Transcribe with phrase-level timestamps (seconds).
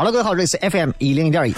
[0.00, 1.54] 好了，各位好，这里是 FM 一零一点一，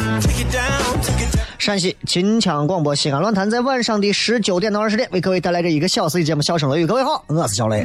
[1.61, 6.85] 陕西秦腔广播西安论坛在晚上的十九点到二十点为各位带来这一个小时的节目《笑声雷雨》。
[6.89, 7.85] 各位好，我是小雷。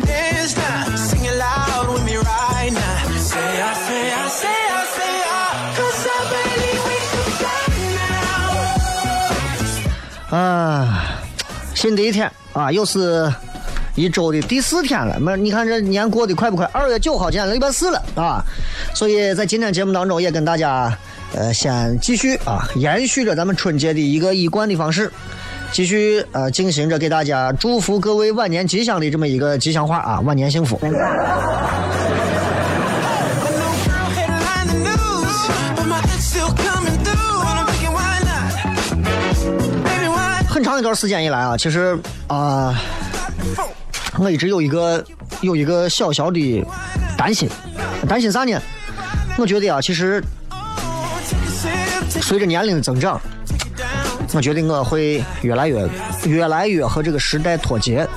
[10.32, 11.06] 啊，
[11.76, 13.32] 新的一天啊，又是
[13.98, 15.20] 一周的第四天了。
[15.20, 16.66] 没，你看这年过得快不快？
[16.72, 18.42] 二月九号，今天礼拜四了啊。
[18.94, 20.96] 所以在今天节目当中，也跟大家
[21.34, 25.12] 呃，先继续啊，延续着咱们春节的一个一贯的方式，
[25.72, 30.80] 继续呃，进行着给大家祝福各位晚年吉祥的这么一个吉祥话啊，晚年幸福。
[40.50, 42.74] 很长一段时间以来啊，其实啊，
[44.20, 45.04] 我一直有一个
[45.42, 46.66] 有一个小小的
[47.18, 47.50] 担心，
[48.08, 48.60] 担心啥呢？
[49.38, 50.24] 我觉得啊，其实
[52.22, 53.20] 随着年龄的增长，
[54.34, 55.88] 我觉得我会越来越
[56.26, 58.08] 越来越和这个时代脱节。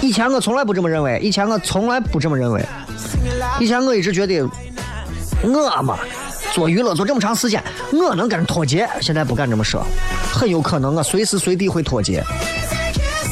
[0.00, 2.64] 以前我从来不这么认为，以前我从来不这么认为。
[3.58, 4.42] 以前我一直觉得
[5.42, 5.98] 我嘛。
[6.54, 8.88] 做娱乐做这么长时间，我能跟人脱节？
[9.00, 9.84] 现在不敢这么说，
[10.32, 12.24] 很有可能我随时随地会脱节。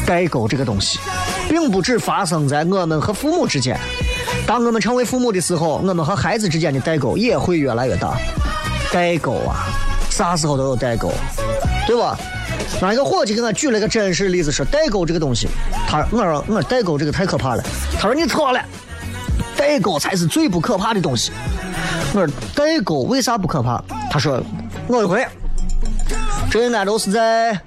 [0.07, 1.01] 代沟这个东西，
[1.49, 3.79] 并不只发生在我们和父母之间。
[4.47, 8.17] 当我们成为父母的时候，我们和孩子之间的代沟也会越来越大。
[8.93, 9.67] 代沟啊，
[10.11, 11.13] 啥时候都有代沟，
[11.87, 12.19] 对吧？
[12.81, 15.49] 那一个伙计给我举了个真实例子，说代沟这个东西，
[15.89, 17.65] 他我说我代沟这个太可怕了。
[17.95, 18.61] 他说你错了，
[19.57, 21.33] 代沟才是最不可怕的东西。
[22.15, 23.83] 我说代沟为啥不可怕？
[24.11, 24.43] 他说
[24.87, 25.27] 我一回，
[26.51, 27.59] 这应该都是在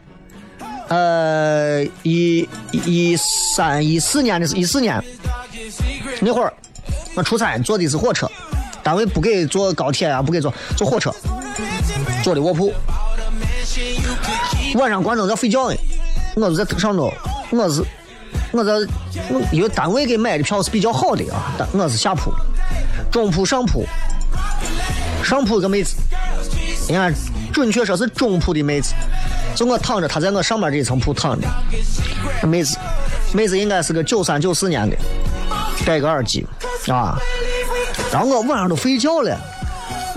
[0.90, 5.02] 呃一一三一四年的是一四年
[6.20, 6.52] 那会儿，
[7.16, 8.30] 我出差坐的是火车，
[8.84, 11.14] 单位不给坐高铁啊，不给坐坐火车，
[12.24, 12.74] 坐的卧铺。
[14.76, 15.78] 晚上关灯要睡觉呢，
[16.36, 17.12] 我是在上头，
[17.52, 17.84] 我是
[18.52, 18.74] 我在
[19.52, 22.34] 因为单位给买的票是比较好的啊，但我是下铺，
[23.12, 23.86] 中铺上铺。
[25.24, 25.96] 上铺一个妹子，
[26.88, 27.14] 你看，
[27.54, 28.96] 准确说是中铺的妹子，
[29.56, 31.48] 就我躺着，她在我上面这一层铺躺着。
[32.48, 32.78] 妹子，
[33.34, 34.96] 妹子应该是个九三九四年的，
[35.86, 36.46] 戴个耳机
[36.88, 37.18] 啊。
[38.12, 39.38] 然后我晚上都睡觉了，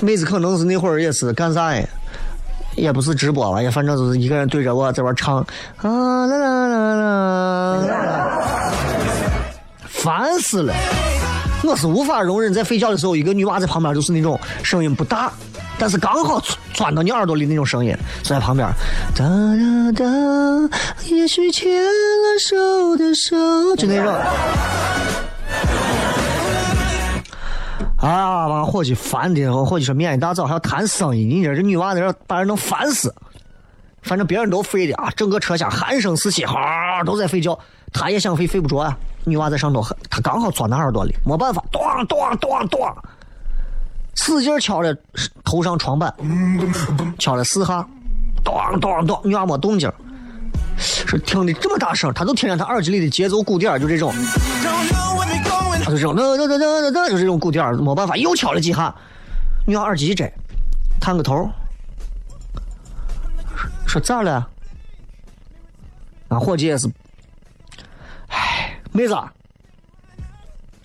[0.00, 1.84] 妹子可能是那会儿也是干啥呀？
[2.74, 5.36] 也不是直播吧，也反正就是一个人对着我在玩唱
[5.76, 8.72] 啊啦啦啦啦，
[9.86, 10.72] 烦死了。
[11.64, 15.32] 我是无法容忍在睡觉的时候，一个女娃在旁边，就是那种声音不大，
[15.78, 16.42] 但是刚好
[16.72, 18.68] 钻到你耳朵里那种声音，就在旁边。
[19.14, 20.78] 哒哒哒，
[21.08, 24.12] 也许牵了手的手，就那种。
[27.98, 33.14] 啊，把伙计烦的，伙计说：“明天一大早还要谈生意，你这这女娃在这把人能烦死。”
[34.02, 37.56] 反正别人都睡的啊，整个车厢鼾声四起，哈，都在睡觉。
[37.92, 38.98] 他也想睡，睡不着啊。
[39.24, 42.80] 女娃在上头，她刚好钻到耳朵里，没办法，咚咚咚咚。
[44.14, 44.94] 使劲敲了
[45.44, 46.12] 头上床板，
[47.18, 47.86] 敲了四下，
[48.44, 49.90] 咚咚咚，女娃没动静
[50.78, 54.12] 说听的这么大声，她都听见她耳机里的节奏鼓点，就这种，
[55.82, 58.94] 她就这种，噔噔噔噔噔，就这种鼓点，没办法，又敲了几下，
[59.66, 60.30] 女娃耳机一摘，
[61.00, 61.48] 探个头，
[63.86, 64.46] 说咋了？
[66.28, 66.88] 俺伙计也是，
[68.92, 69.16] 妹子，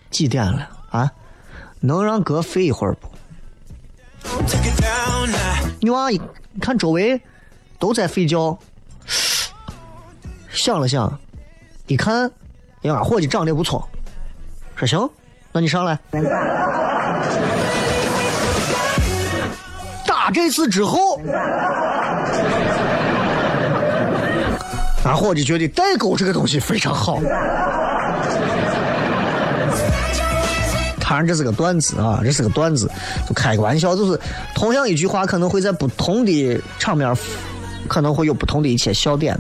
[0.10, 1.12] 几点了啊？
[1.82, 3.08] 能让哥睡一会儿不？
[5.82, 6.20] 女娃一
[6.62, 7.22] 看周围
[7.78, 8.58] 都在睡觉，
[10.50, 11.20] 想了想，
[11.86, 12.32] 一看，
[12.82, 13.88] 哎呀，伙计长得不错，
[14.76, 15.10] 说行，
[15.52, 16.00] 那你上来。
[20.06, 21.20] 打这次之后，
[25.04, 27.20] 俺伙计觉得代沟这个东西非常好。
[31.10, 32.92] 当然这是个段子啊，这是个段子，
[33.26, 34.20] 就开个玩笑，就是
[34.54, 37.10] 同样一句话，可能会在不同的场面，
[37.88, 39.40] 可能会有不同的一些笑点。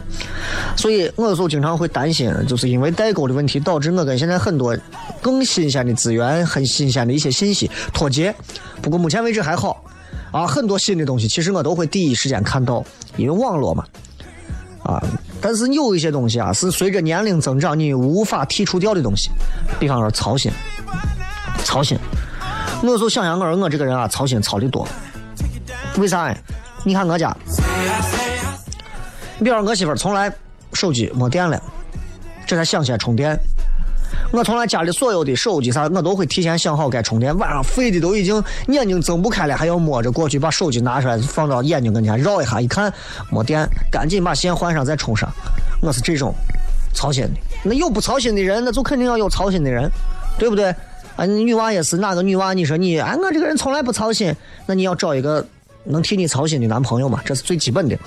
[0.77, 4.77] 所以我有时候经常会担心，就是因为代沟的问题，导致我跟现在很多
[5.21, 8.33] 更新鲜的资源、很新鲜的一些信息脱节。
[8.81, 9.83] 不过目前为止还好
[10.31, 12.81] 啊，很多新的东西其实我都会第一时间看到，
[13.17, 13.83] 因为网络嘛
[14.83, 15.03] 啊。
[15.41, 19.29] 但是有一些东西啊，是随着年龄增长你无法剔除掉的东西，
[19.79, 20.49] 比方说操心。
[21.67, 21.99] 操心，
[22.81, 24.87] 我就想想我我这个人啊，操心操的多。
[25.97, 26.33] 为啥？
[26.85, 27.35] 你看我家，
[29.37, 30.31] 你比方我媳妇从来
[30.71, 31.61] 手机没电了，
[32.45, 33.37] 这才想起来充电。
[34.31, 37.37] 我从来家里所有的手机啥，我都会提前想好该充电。
[37.37, 42.91] 晚上睡的都已经眼睛睁不开了，还要摸着过去把手机拿出来放到眼睛跟前绕一下，一看
[43.29, 45.29] 没电，赶紧把线换上再充上。
[45.81, 46.33] 我是这种
[46.93, 47.31] 操心的。
[47.63, 49.91] 那有不操心的人，那就肯定要有操心的人，
[50.39, 50.73] 对不对？
[51.17, 52.53] 啊，女娃也是哪个女娃？
[52.53, 54.33] 你说你，哎，我这个人从来不操心。
[54.67, 55.43] 那你要找一个
[55.83, 57.19] 能替你操心的男朋友嘛？
[57.25, 57.97] 这是最基本的。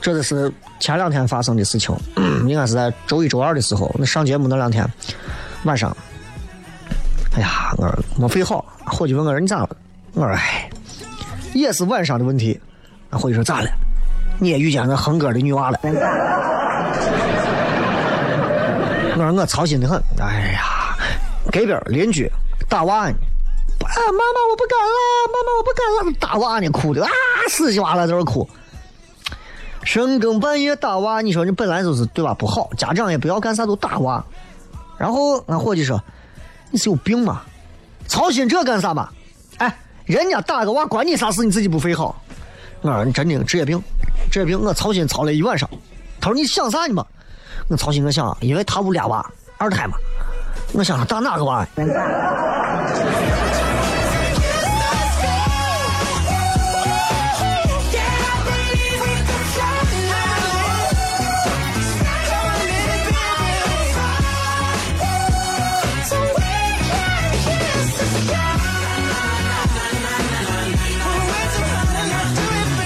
[0.00, 0.50] 这个是
[0.80, 1.94] 前两天发生的事情，
[2.48, 3.94] 应该是在周一、周二的时候。
[3.98, 4.90] 那上节目那两天
[5.64, 5.94] 晚上，
[7.36, 8.64] 哎呀，我没睡好。
[8.86, 9.68] 伙计问我，你咋了？
[10.14, 10.70] 我说，哎，
[11.52, 12.58] 也是晚上的问题。
[13.10, 13.68] 那伙计说咋了？
[14.38, 15.78] 你也遇见那哼歌的女娃了？
[19.12, 20.00] 我说我操心的很。
[20.20, 20.85] 哎呀。
[21.50, 22.30] 隔壁邻居
[22.68, 23.14] 打娃呢，
[23.84, 24.98] 啊，妈妈我不敢了，
[25.32, 27.10] 妈妈我不敢了，打娃呢，哭的啊，
[27.48, 28.48] 死鸡娃了在这哭。
[29.84, 34.24] 深更半夜打娃，你说你本来就是对吧不好，家长也不要干啥都打娃。
[34.98, 36.02] 然后俺伙计说，
[36.70, 37.42] 你是有病吗？
[38.08, 39.08] 操心这干啥嘛？
[39.58, 41.44] 哎，人家打个娃关你啥事？
[41.44, 42.20] 你自己不费好。
[42.82, 43.80] 我说你真的职业病，
[44.30, 45.68] 职业病，我操心操了一晚上。
[46.20, 47.06] 他说你想啥呢嘛？
[47.68, 49.24] 我操心我想，因为他屋俩娃，
[49.56, 49.96] 二胎嘛。
[50.72, 51.66] 我想打哪个娃？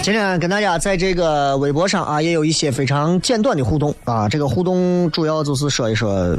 [0.03, 4.29] 今天跟大家在这个微博上啊，也有一些非常简短的互动啊。
[4.29, 6.37] 这个互动主要就是说一说。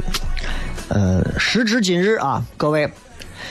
[0.94, 2.86] 呃，时至今日啊，各位，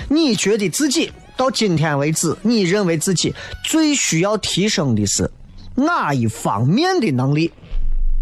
[0.10, 3.34] 你觉得自己到今天为止，你认为自己
[3.64, 5.28] 最需要提升的是
[5.74, 7.52] 哪一方面的能力？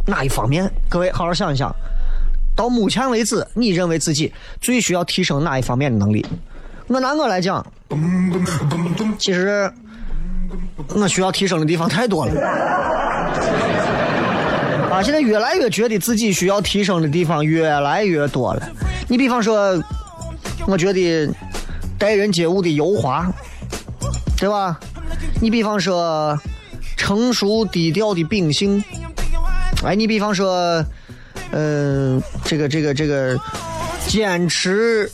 [0.08, 0.72] 哪一方面？
[0.88, 1.70] 各位好好想一想，
[2.56, 6.26] 到目前为止，你认为自己最需要提升哪一方面的能力？
[6.88, 7.66] 我拿我来讲，
[9.18, 9.70] 其实
[10.96, 13.69] 我需要提升的地方太多了。
[14.92, 18.70] 啊，现在越来越觉得自己需要提升的地方越来越多了。
[19.08, 19.82] 你比方说，
[20.68, 21.30] 我觉得
[21.98, 23.32] 待人接物的油滑，
[24.38, 24.80] 对吧？
[25.40, 26.38] 你比方说
[26.98, 28.84] 成熟低调的秉性，
[29.84, 30.84] 哎，你比方说，
[31.52, 33.40] 嗯，这个这个这个
[34.08, 35.10] 坚持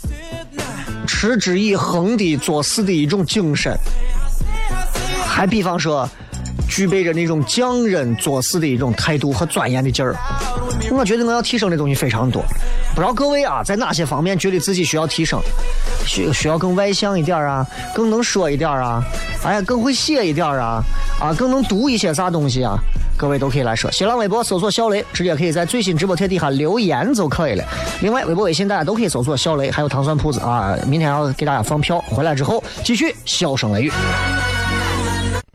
[1.05, 3.77] 持之以恒的做事的一种精神，
[5.27, 6.09] 还比方说。
[6.69, 10.15] 具备着那种匠人做事的一种态度和钻研的劲儿，
[10.91, 12.43] 我觉得我要提升的东西非常多。
[12.93, 15.39] 不知道各位啊，在哪些方面觉得自己需要提升？
[16.05, 19.03] 需需要更外向一点啊，更能说一点啊，
[19.43, 20.81] 哎呀，更会写一点啊，
[21.19, 22.77] 啊，更能读一些啥东西啊？
[23.17, 23.89] 各位都可以来说。
[23.91, 27.63] 新浪微博搜索小雷，直接可以在最新直播贴底下留言就可以了。
[28.01, 30.77] 另外，微博、微信大家都可以搜索小雷，还有糖蒜铺子啊。
[30.85, 33.91] 明天要给大家放票，回来之后继续笑声雷雨。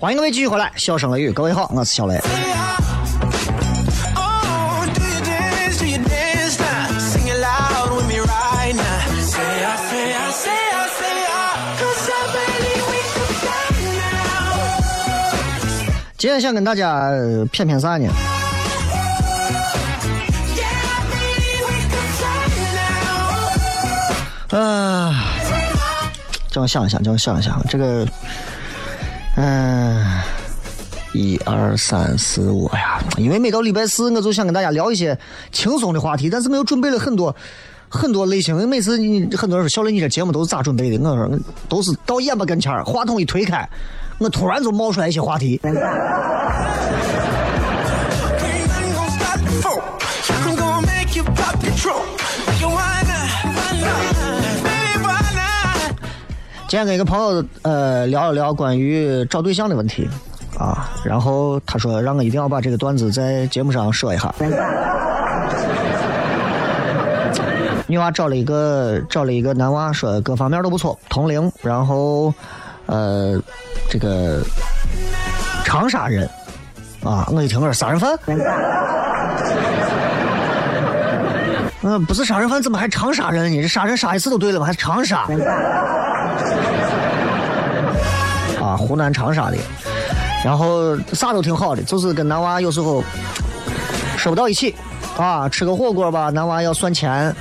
[0.00, 2.20] 欢迎各位继续回来，笑声雷雨，各位好，我是小雷。
[16.24, 18.08] 今天想跟大家呃谝谝啥呢？
[24.48, 25.12] 啊、
[26.50, 28.08] 叫我想一想，叫我想一想，这个，
[29.36, 30.02] 嗯、
[31.12, 35.18] 一二三四五，哎呀，因为每到礼拜四，我就想跟大家聊一些
[35.52, 37.36] 轻松的话题，但是我又准备了很多
[37.90, 38.54] 很多类型。
[38.54, 40.96] 因为每次你很多人说小雷，你这节目都是咋准备的？
[41.06, 41.38] 我说
[41.68, 43.68] 都是到眼巴跟前，话筒一推开，
[44.18, 45.60] 我突然就冒出来一些话题。
[56.66, 60.08] 今天跟一个朋友呃聊了聊关于找对象的问题
[60.58, 64.34] 啊，然后他说让我一定要把这个段子在节目上说一下。
[67.86, 72.34] 女娃找了一个找了一个男娃，说各方面都不错，同龄，然后
[72.86, 73.40] 呃
[73.90, 74.42] 这个
[75.64, 76.28] 长沙人
[77.02, 78.18] 啊，我一听我说杀人犯。
[81.82, 83.62] 嗯， 不是杀人犯，怎么还长沙人呢？
[83.62, 84.66] 这杀人杀一次都对了吗？
[84.66, 85.26] 还长沙？
[88.60, 89.56] 啊，湖南长沙的，
[90.44, 93.04] 然后啥都挺好的，就是跟男娃有时候
[94.16, 94.74] 说不到一起
[95.18, 97.34] 啊，吃个火锅吧，男娃要算钱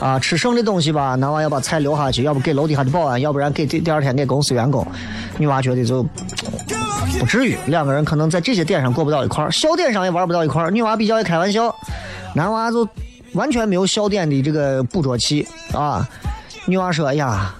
[0.00, 4.86] 啊，吃剩的东西吧，男娃要把菜留下去，要不给楼底下的保安，要不然给第第二天给公司员工，
[5.38, 6.02] 女娃觉得就
[7.18, 11.74] 不至于，两个人可能在这些点上过不到一块儿，小点上也玩不到一块儿，女娃比较爱开玩笑，
[12.34, 12.86] 男娃就
[13.32, 16.06] 完全没有笑点的这个捕捉器啊，
[16.66, 17.54] 女娃说：“哎呀。”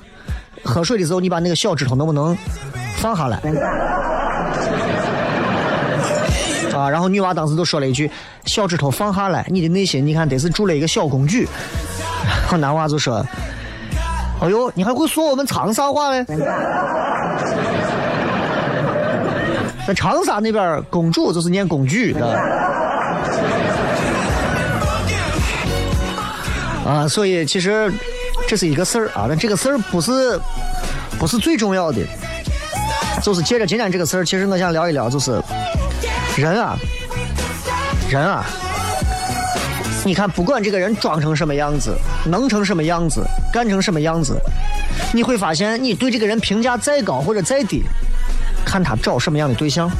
[0.64, 2.36] 喝水的时候，你把那个小指头能不能
[2.96, 3.36] 放下来？
[6.74, 8.10] 啊，然后女娃当时就说了一句
[8.46, 11.46] ：“小指头放下来，你的内心你看得是住了一个小公举。”
[12.46, 13.26] 然后男娃就说
[14.40, 16.24] ：“哎呦，你还会说我们长沙话嘞？”
[19.84, 22.24] 在长沙那边，公主就是念公举的。
[26.86, 27.92] 啊，所以其实
[28.46, 30.40] 这是一个事儿啊，但这个事儿不是
[31.18, 31.98] 不是最重要的，
[33.24, 35.42] 就是借着今天这个事儿，其实我想聊一聊，就是
[36.36, 36.76] 人啊，
[38.08, 38.46] 人啊，
[40.06, 41.92] 你看，不管这个人装成什么样子，
[42.26, 44.40] 能成什么样子，干成什么样子，
[45.12, 47.82] 你会发现，你对这个人评价再高或者再低，
[48.64, 49.90] 看他找什么样的对象，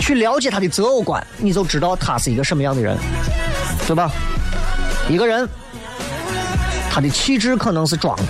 [0.00, 2.96] 去了解他的择偶观，你就知道他是一个什么样的人，
[3.86, 4.10] 对吧？
[5.06, 5.46] 一个人。
[6.90, 8.22] 他的气质可能是装的，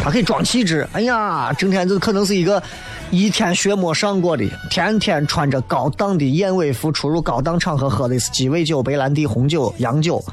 [0.00, 0.86] 他可以装气质。
[0.92, 2.62] 哎呀，整天就可能是一个
[3.10, 10.24] 一天学没上过的，天天穿着高档的燕尾服出入高档场合，喝的是鸡尾酒、白兰地、红酒、洋酒，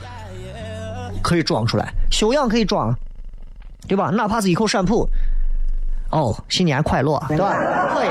[1.24, 1.92] 可以装出来。
[2.12, 2.96] 修养可以装，
[3.88, 4.12] 对吧？
[4.12, 5.10] 哪怕是一口陕普，
[6.12, 7.56] 哦，新年快乐，对吧？
[7.94, 8.08] 可以。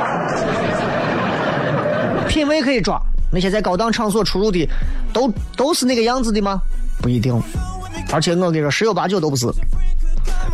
[2.29, 4.69] 品味可以装，那些在高档场所出入的，
[5.13, 6.61] 都都是那个样子的吗？
[7.01, 7.41] 不一定。
[8.13, 9.47] 而且我跟你说，十有八九都不是。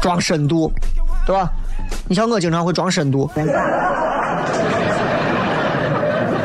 [0.02, 0.70] 装深度，
[1.26, 1.50] 对吧？
[2.08, 3.30] 你像我经常会装深度，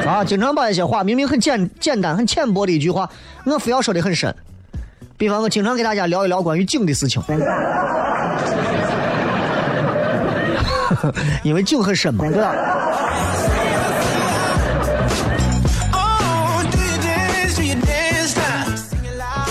[0.05, 3.09] 啊，经常把一些话明明很简简单、很浅薄的一句话，
[3.45, 4.33] 我非要说的很深。
[5.17, 7.21] 比方我经常给大家聊一聊关于井的事情，
[11.43, 12.53] 因为井很深嘛，对吧？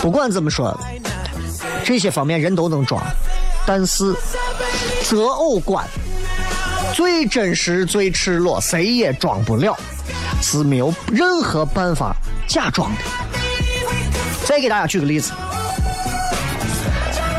[0.01, 0.79] 不管怎么说，
[1.85, 3.03] 这些方面人都能装，
[3.67, 4.15] 但是
[5.09, 5.87] 择偶观
[6.93, 9.77] 最真实、最赤裸，谁也装不了，
[10.43, 12.13] 是没有任何办法
[12.49, 13.01] 假装的。
[14.45, 15.31] 再给大家举个例子，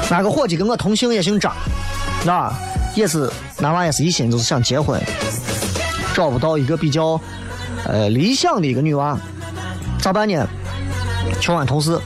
[0.10, 1.54] 那个伙计跟我同姓，也姓张，
[2.26, 2.50] 那
[2.96, 5.02] 也是男娃也是一心就是想结婚，
[6.14, 7.20] 找不到一个比较
[7.86, 9.18] 呃理想的一个女娃，
[10.02, 10.48] 咋办呢？
[11.42, 12.00] 求俺同事，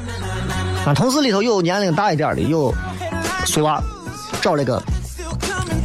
[0.87, 2.73] 俺同事里头有年龄大一点的，有
[3.45, 3.79] 碎娃，
[4.41, 4.81] 找了个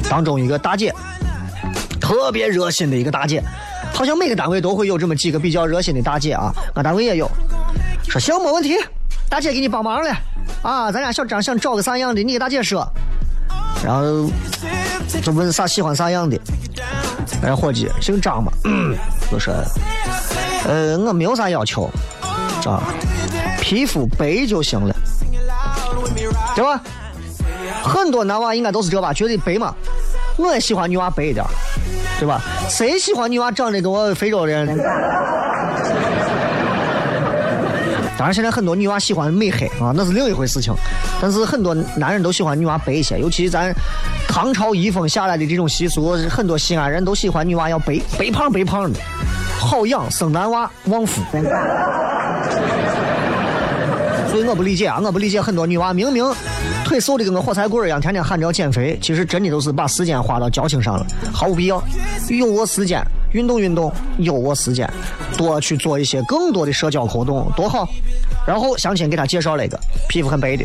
[0.09, 0.95] 当中一个大姐，
[2.01, 3.43] 特别热心的一个大姐，
[3.93, 7.31] 好像每个单位都会有这么几个比较热心的大姐啊，俺单位也有。
[8.09, 8.77] 说行，没问题，
[9.29, 10.11] 大姐给你帮忙了
[10.63, 12.87] 啊，咱家小张想找个啥样的，你给大姐说。
[13.85, 14.31] 然后
[15.23, 16.41] 就问啥喜欢啥样的，
[17.43, 18.51] 哎伙计姓张嘛，
[19.31, 19.55] 就说，
[20.67, 21.91] 呃，我没有啥要求，
[22.65, 22.83] 啊，
[23.61, 24.97] 皮肤白就行了，
[26.55, 26.81] 对吧？
[27.83, 29.75] 很多男娃应该都是这吧，觉得白嘛，
[30.37, 31.45] 我也喜欢女娃白一点，
[32.19, 32.41] 对吧？
[32.69, 34.67] 谁喜欢女娃长得跟我非洲人？
[38.19, 40.73] 当然，现在很多女娃喜欢美黑啊，那是另一回事情。
[41.21, 43.71] 但是很多男人都喜欢女娃白一些，尤其咱
[44.27, 48.99] 唐朝遗风下来的这种习俗，很多西安人都喜欢女娃要白白胖白胖的，
[49.59, 51.21] 好养，生男娃旺夫。
[54.31, 56.25] 所以我不理解啊，我不理解很多女娃明明
[56.87, 61.83] 腿瘦的跟个火柴棍一样，天天喊着要减肥，其实真的都是把时间花到矫情上了，毫无必要。
[62.29, 64.89] 有我时间运动运动，有我时间
[65.37, 67.89] 多去做一些更多的社交活动，多好。
[68.47, 69.77] 然后相亲给他介绍了一个
[70.09, 70.65] 皮肤很白的，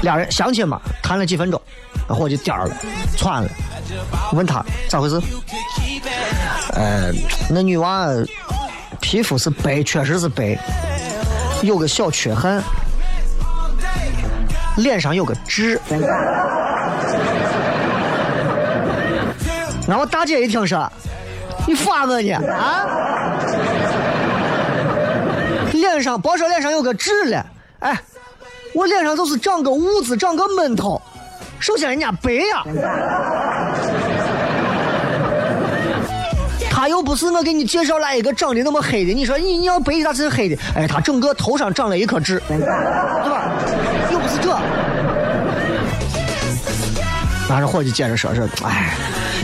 [0.00, 1.60] 俩人相亲嘛，谈了几分钟，
[2.08, 2.74] 那伙计颠了，
[3.14, 3.50] 窜了，
[4.32, 5.20] 问他咋回事？
[6.72, 7.12] 呃，
[7.50, 8.08] 那女娃
[9.02, 10.58] 皮肤是白，确实是白，
[11.62, 12.62] 有个小缺憾，
[14.76, 15.80] 脸上有个痣。
[19.86, 20.90] 然后大姐一听说，
[21.66, 22.86] 你发我呢啊？
[25.72, 27.44] 脸上别说脸上有个痣了，
[27.80, 28.00] 哎，
[28.72, 31.00] 我脸上就是长个痦子，长个闷头。
[31.60, 32.64] 首先人家白呀，
[36.70, 43.50] 他又不是我给你介绍来一个长得那么黑的，你说你你要白他是黑的，哎，他整个头上长了一颗痣，对吧？
[47.48, 48.94] 拿着，伙计接着说说，哎，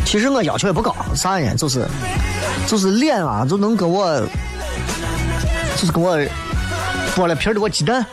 [0.04, 1.54] 其实我要求也不高，啥呢？
[1.54, 1.86] 就是
[2.66, 4.20] 就是脸啊，就能跟我，
[5.76, 6.18] 就是跟我
[7.14, 8.04] 剥了皮的我鸡蛋，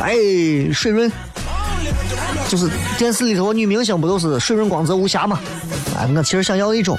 [0.00, 0.14] 哎，
[0.72, 1.10] 水润。
[2.48, 5.40] 就是电视里头女明星不都是水润光泽无瑕吗？
[5.96, 6.98] 哎，我其实想要一种。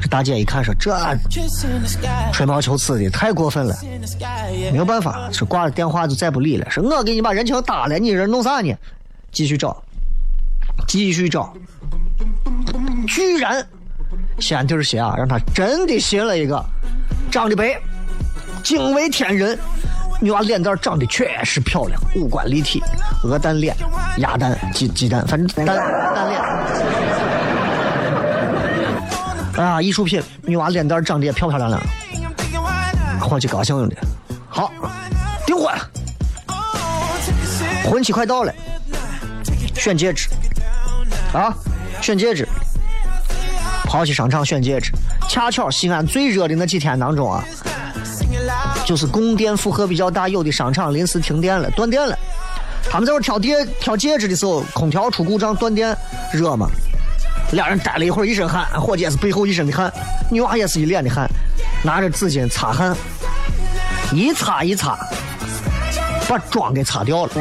[0.00, 0.94] 这大姐一看说这
[2.32, 3.74] 吹毛求疵的太过分了，
[4.70, 6.70] 没有办法，是挂了电话就再不理了。
[6.70, 8.72] 说我给你把人情打了，你这弄啥呢？
[9.32, 9.82] 继续找，
[10.86, 11.52] 继续找，
[13.06, 13.66] 居然
[14.38, 16.64] 先底儿鞋啊，让他真的寻了一个
[17.30, 17.78] 长得白，
[18.62, 19.58] 惊为天人。
[20.18, 22.82] 女娃脸蛋长得确实漂亮，五官立体，
[23.22, 23.76] 鹅蛋脸、
[24.16, 25.76] 鸭蛋、鸡鸡蛋，反正蛋蛋
[26.30, 26.40] 脸。
[29.66, 31.78] 啊，艺术品，女娃脸蛋长得也漂漂亮亮。
[33.20, 33.96] 伙计高兴的，
[34.48, 34.72] 好，
[35.44, 35.70] 订婚，
[37.90, 38.50] 婚期快到了，
[39.74, 40.28] 选戒指，
[41.36, 41.54] 啊，
[42.00, 42.48] 选戒指，
[43.84, 44.90] 跑去商场选戒指，
[45.28, 47.44] 恰巧西安最热的那几天当中啊，
[48.86, 52.18] 就是供电负荷比较大，有的商场临时停电了，断电了。
[52.88, 55.94] 他们在这挑戒挑戒指的时候，空调出故障断电，
[56.32, 56.70] 热嘛。
[57.52, 59.92] 俩人待了一会儿，一身汗，伙计也是背后一身的汗，
[60.30, 61.28] 女娃也是一脸的汗，
[61.84, 62.96] 拿着纸巾擦汗，
[64.10, 64.96] 一擦一擦，
[66.26, 67.32] 把妆给擦掉了。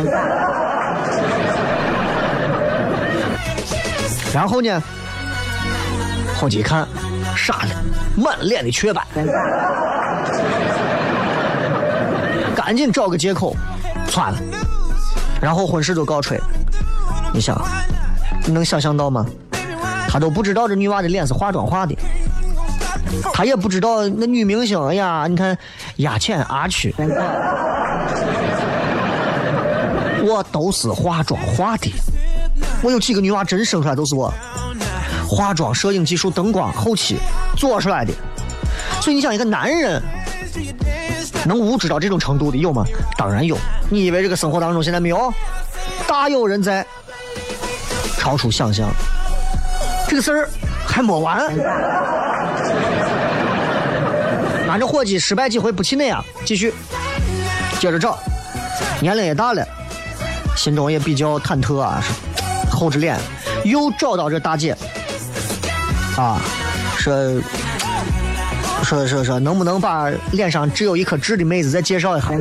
[4.36, 4.84] 然后呢，
[6.38, 6.86] 伙计一看，
[7.38, 7.70] 傻了，
[8.18, 9.02] 满脸的雀斑。
[12.54, 13.56] 赶紧找个借口
[14.10, 14.38] 窜了，
[15.40, 16.38] 然后婚事就告吹。
[17.34, 17.58] 你想，
[18.46, 19.26] 你能想象到吗？
[20.10, 21.98] 他都不知道这女娃的脸是化妆化的，
[23.32, 25.58] 他也不知道那女明星，哎呀，你看
[25.98, 26.94] 压浅阿曲，
[30.28, 31.90] 我都是化妆化的。
[32.82, 34.34] 我有几个女娃真生出来都是我
[35.28, 37.18] 化妆、摄影技术、灯光、后期
[37.58, 38.14] 做出来的。
[39.02, 40.02] 所以你想，一个男人
[41.46, 42.84] 能无知到这种程度的有吗？
[43.18, 43.58] 当然有。
[43.90, 45.34] 你以为这个生活当中现在没有？
[46.08, 46.86] 大有人在，
[48.18, 48.90] 超出想象。
[50.08, 50.50] 这个事儿
[50.86, 51.48] 还没完。
[54.70, 56.74] 俺这伙计失败几回不气馁啊，继续
[57.80, 58.18] 接着找。
[59.00, 59.66] 年龄也大了，
[60.56, 62.04] 心中也比较忐忑啊，
[62.76, 63.18] 厚着脸
[63.64, 64.76] 又找到这大姐
[66.18, 66.40] 啊，
[66.98, 67.42] 说
[68.84, 72.28] 说说说，能不能把脸上只有一颗痣的妹子再介绍一下？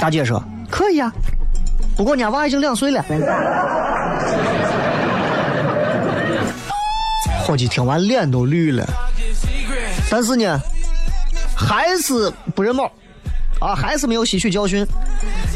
[0.00, 1.12] 大姐说可以啊，
[1.96, 3.04] 不过人家娃已经两岁了。
[7.46, 8.86] 伙计听完脸都绿了，
[10.10, 10.58] 但是呢，
[11.54, 12.90] 还是不认猫，
[13.60, 14.84] 啊，还是没有吸取教训，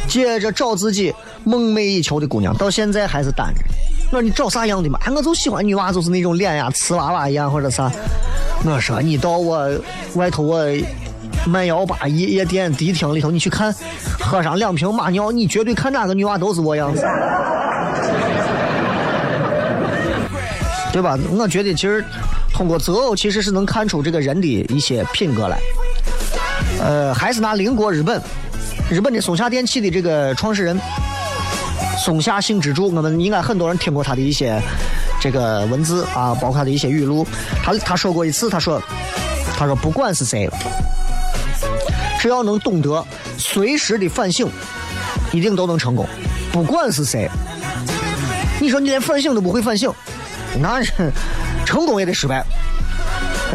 [0.09, 3.61] 接着找自己梦寐以求的姑娘，到现在还是单着。
[4.11, 4.99] 我说你找啥样的嘛？
[5.05, 7.93] 哎，我就喜欢女娃，就是那种脸呀，瓷娃娃一样或者啥。
[8.65, 9.71] 我说你到我
[10.15, 10.65] 外头我
[11.47, 13.73] 慢摇吧夜夜店迪厅里头，你去看，
[14.19, 17.03] 喝上两瓶马尿，你绝对看哪个女娃都是我样子。
[20.91, 21.19] 对吧？
[21.37, 22.03] 我觉得其实
[22.53, 25.59] 通过择偶，其实是能看出这个人的一些品格来。
[26.81, 28.21] 呃，还是拿邻国日本，
[28.91, 30.79] 日本的松下电器的这个创始人
[32.03, 34.59] 松下幸之助，我们应该很多人听过他的一些
[35.21, 37.27] 这个文字啊，包括他的一些语录。
[37.63, 38.83] 他他说过一次，他说
[39.59, 40.49] 他说不管是谁，
[42.19, 43.05] 只要能懂得
[43.37, 44.49] 随时的反省，
[45.33, 46.07] 一定都能成功。
[46.51, 47.29] 不管是谁，
[48.59, 49.93] 你说你连反省都不会反省。
[50.61, 50.83] 那
[51.67, 52.43] 成功也得失败。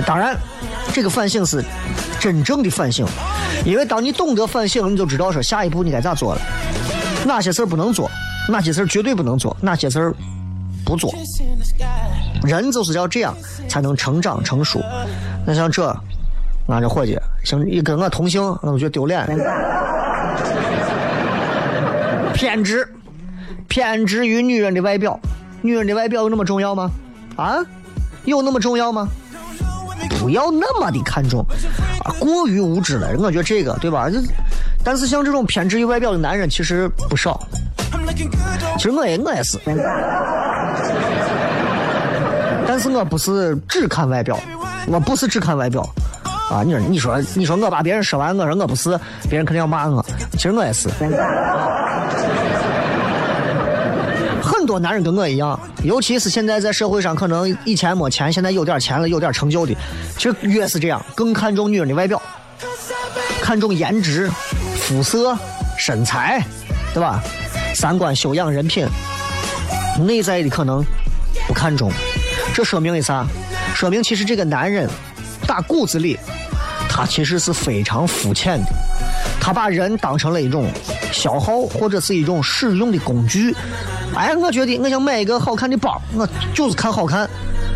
[0.06, 0.38] 当然，
[0.94, 1.64] 这个反省是
[2.20, 3.06] 真正的反省，
[3.66, 6.42] 因为当你懂得反省，你就知道说下一步你该咋做了。
[7.26, 8.10] 哪些事儿不能做，
[8.50, 10.14] 哪些事儿绝对不能做，哪些事儿
[10.86, 11.14] 不做。
[12.44, 13.34] 人就是要这样
[13.70, 14.82] 才能成长成熟。
[15.46, 15.88] 那像这，
[16.68, 19.26] 俺这伙计，行，一跟我同姓，我都觉得丢脸。
[22.34, 22.86] 偏执，
[23.70, 25.18] 偏执于女人的外表。
[25.62, 26.92] 女人的外表有那么重要吗？
[27.38, 27.56] 啊，
[28.26, 29.08] 有那么重要吗？
[30.20, 31.46] 不要那么的看重
[32.04, 33.10] 啊，过于无知了。
[33.18, 34.10] 我觉得这个对吧？
[34.10, 34.20] 就，
[34.84, 37.40] 但是像这种偏执于外表的男人其实不少。
[38.78, 39.58] 其实我也我也是，
[42.68, 44.40] 但是我不是只看外表，
[44.88, 45.82] 我不是只看外表
[46.50, 46.64] 啊。
[46.64, 50.06] 你说你说你说我把别人说完，我说我不是，别人肯定要骂我。
[50.34, 50.90] 其实我也是。
[54.64, 59.76] 很多男人跟我一样，尤其是现在在社会上，可能以前没钱，现在有点钱了，有点成就的，
[60.18, 62.22] 其实越是这样，更看重女人的外表，
[63.42, 64.32] 看重颜值、
[64.78, 65.38] 肤色、
[65.78, 66.42] 身材，
[66.94, 67.22] 对吧？
[67.76, 68.88] 三观、修养、人品，
[70.00, 70.82] 内在的可能
[71.46, 71.92] 不看重。
[72.54, 73.26] 这说明了啥？
[73.76, 74.90] 说明其实这个男人
[75.46, 76.18] 打骨子里，
[76.88, 78.68] 他其实是非常肤浅的，
[79.42, 80.72] 他把人当成了一种
[81.12, 83.54] 消耗或者是一种使用的工具。
[84.16, 87.30] 哎，我觉得我想买一个好看的包，我就是看好看。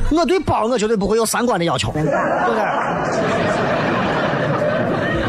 [0.09, 2.15] 我对包我绝对不会有三观的要求，对不对？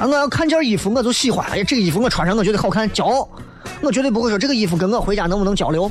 [0.00, 3.28] 啊，我要看件衣服我就喜欢，哎，这个衣服我穿上我觉得好看，骄傲。
[3.80, 5.90] 我绝对不会说这个衣服跟我回家能不能交流。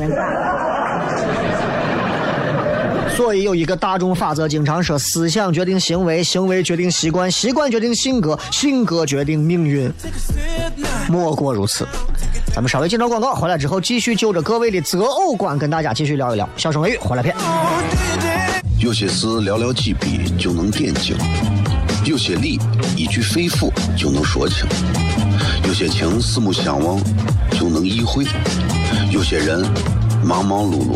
[3.16, 9.92] 所以有一个大众法则，经常说：思想决定行为，行为决定习惯，习惯决定性格，性格决定命运。
[11.10, 11.88] 莫过如此。
[12.54, 16.48] 咱们稍微进段广告，回来之后继续就着各位的择偶观跟大家继续聊一聊。
[16.58, 17.36] 小声雷雨回来片。
[18.80, 21.16] 有些事寥寥几笔就能点睛，
[22.06, 22.60] 有些理
[22.96, 24.66] 一句肺腑就能说清，
[25.68, 27.00] 有些情四目相望
[27.52, 28.26] 就能意会，
[29.12, 29.66] 有些人
[30.24, 30.96] 忙忙碌碌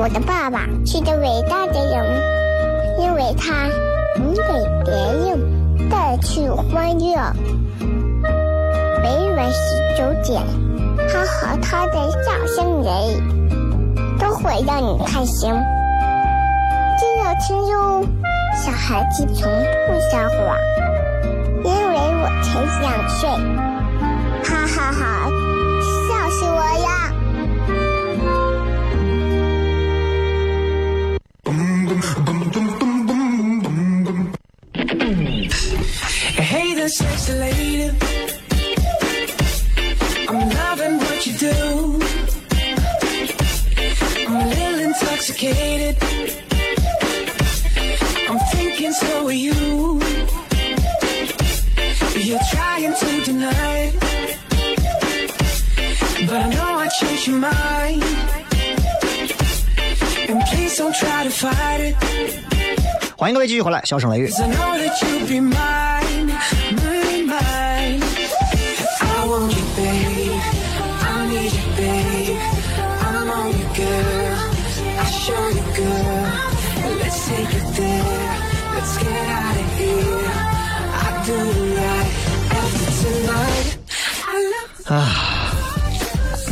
[0.00, 2.02] 我的爸爸是个伟大的人，
[2.98, 3.68] 因为他
[4.16, 4.42] 能给
[4.82, 7.20] 别人带去欢乐。
[9.02, 10.42] 每晚十九点，
[11.06, 12.88] 他和他的笑声人，
[14.18, 15.52] 都会让你开心。
[16.96, 18.02] 记得听哟，
[18.56, 19.52] 小孩子从
[19.86, 20.56] 不撒谎，
[21.62, 23.28] 因为我才两岁。
[24.44, 25.28] 哈哈哈，
[36.79, 37.91] Hey, there, sexy lady.
[40.29, 41.99] I'm loving what you do.
[44.25, 45.97] I'm a little intoxicated.
[48.29, 49.99] I'm thinking so are you.
[52.15, 53.93] You're trying to deny it.
[56.25, 58.01] But I know I changed your mind.
[60.29, 61.95] And please don't try to fight it.
[63.17, 64.29] 欢迎各位继续回来，笑声雷雨。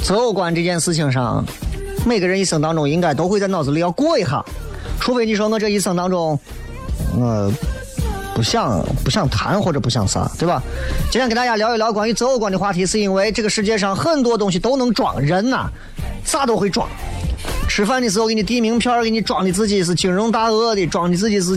[0.09, 1.45] 择偶观这件事情上，
[2.07, 4.43] 每个人一生当中应该都会在脑子里要过一下，
[4.99, 6.41] 除非你说我这一生当中，
[7.15, 7.53] 我
[8.35, 10.63] 不想不想谈或者不想啥，对吧？
[11.11, 15.69] 今天跟大家聊一聊关于择偶观的话题，是因为这个世界上很多东西都能装，人呐、
[16.25, 16.89] 啥都会装。
[17.69, 21.55] 吃饭的时候给你递名片，给你装的自己是金融大鳄的，装的自己是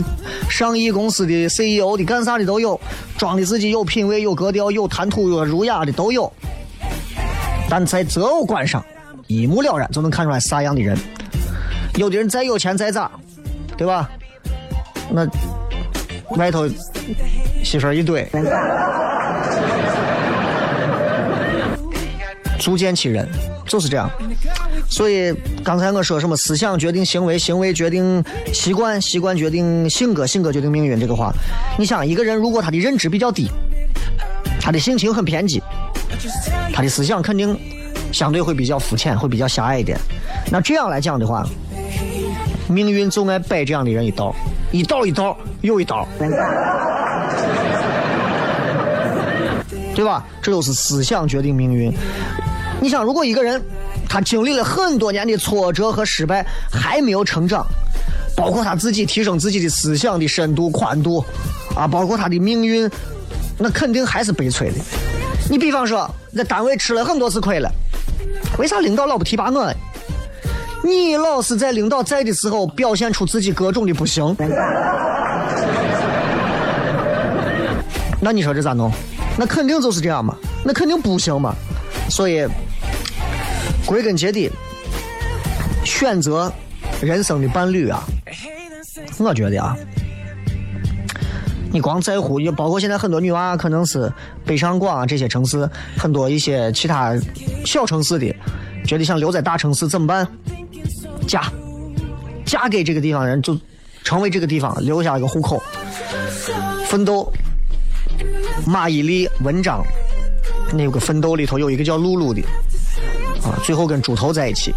[0.50, 2.78] 上亿公司的 CEO 的，干啥的都有，
[3.16, 6.30] 装的自己有品位、有格调、有谈吐、有儒雅的都有。
[7.72, 8.84] 但在择偶观上，
[9.28, 10.94] 一目了然就能看出来啥样的人。
[11.96, 13.10] 有的人再有钱再咋，
[13.78, 14.10] 对吧？
[15.10, 15.26] 那
[16.36, 16.68] 外头
[17.64, 18.30] 媳妇一堆，
[22.58, 23.26] 足见其人，
[23.66, 24.10] 就是这样。
[24.86, 31.32] 所以刚才我说什么思想决定行为，行为决定习惯，习惯决定性格，性格决定命运这个话，
[31.78, 33.50] 你想一个人如果他的认知比较低，
[34.60, 35.62] 他的性情很偏激，
[36.72, 37.58] 他的思想肯定
[38.12, 39.98] 相对会比较肤浅，会比较狭隘一点。
[40.50, 41.46] 那这样来讲的话，
[42.68, 44.34] 命运就爱摆这样的人一道，
[44.70, 46.08] 一道一道又一道，
[49.94, 50.24] 对吧？
[50.40, 51.92] 这都是思想决定命运。
[52.80, 53.62] 你想，如果一个人
[54.08, 57.66] 他经历了很多年的挫折和失败，还没有成长，
[58.34, 61.24] 包括他自己提升自己的思想的深度、宽度，
[61.76, 62.90] 啊，包括他的命运，
[63.58, 64.76] 那肯定还是悲催的。
[65.50, 67.70] 你比方说，在单位吃了很多次亏了，
[68.58, 69.72] 为啥领导老不提拔我？
[70.84, 74.34] 你老是在领导在的时候表现出自己各种的不行，
[78.20, 78.90] 那你说这咋弄？
[79.36, 81.54] 那肯定就是这样嘛，那肯定不行嘛。
[82.10, 82.46] 所以，
[83.86, 84.50] 归根结底，
[85.84, 86.52] 选择
[87.00, 88.02] 人生的伴侣啊，
[89.18, 89.76] 我觉得啊，
[91.72, 94.12] 你光在乎，也包括现在很多女娃，可能是
[94.44, 97.14] 北上广啊这些城市，很多一些其他
[97.64, 98.26] 小城市的，
[98.86, 100.28] 觉得想留在大城市怎么办？
[101.26, 101.50] 嫁，
[102.44, 103.58] 嫁给这个地方人，就
[104.04, 105.62] 成为这个地方留下一个户口，
[106.86, 107.32] 奋斗。
[108.66, 109.82] 马伊琍、文章，
[110.72, 112.42] 那有个奋斗里头有一个叫露露的，
[113.42, 114.74] 啊，最后跟猪头在一起，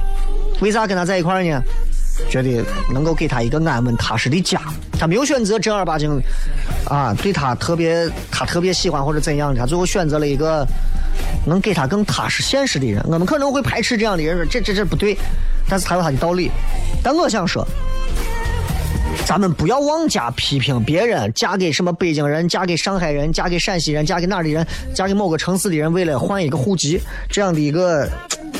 [0.62, 1.62] 为啥跟他在一块呢？
[2.30, 4.62] 觉得能够给他一个安稳踏实的家，
[4.98, 6.18] 他没有选择正儿八经，
[6.88, 10.66] 啊，对他特别他特别喜欢或者怎样的，他最后选择了一个
[11.46, 13.04] 能给他更踏实现实的人。
[13.08, 15.18] 我们可能会排斥这样的人，这这这不对，
[15.68, 16.52] 但是他有他的道理。
[17.04, 17.66] 但我想说，
[19.26, 28.08] 咱们不要妄加批评别人嫁给什么北京人，嫁给上海人，嫁给陕西人，嫁给哪儿的人，嫁给某个城市的人，为了换一个户籍这样的一个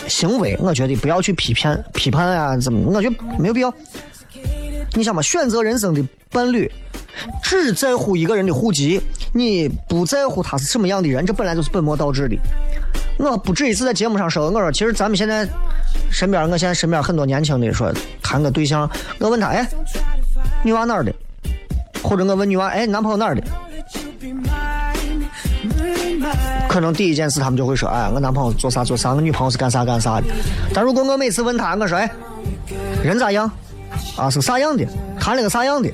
[0.08, 2.92] 行为，我觉得不要去批判批判啊，怎么？
[2.92, 3.72] 我觉得没有必要。
[4.94, 6.72] 你想嘛，选择人生的伴侣，
[7.44, 9.02] 只在乎一个人的户籍，
[9.34, 12.38] 你不在乎他是什么样的人，这本来就是本末倒置的。
[13.18, 15.48] 我不止一次在节目上说，我说其实咱们现在
[16.12, 19.66] 身边，我现在身边很多年轻的说谈个对象，我问他，哎，
[20.64, 21.14] 女娃哪儿的？
[22.04, 23.42] 或者我问女娃，哎，男朋友哪儿的？
[26.68, 30.28] 可能第一件事他们就会说，哎，我男朋友做啥做啥，我女朋友是干啥干啥的。
[30.74, 32.12] 但如果我每次问他，我说，哎，
[33.02, 33.50] 人咋样？
[34.18, 34.86] 啊，是啥样的？
[35.18, 35.90] 谈了个啥样的？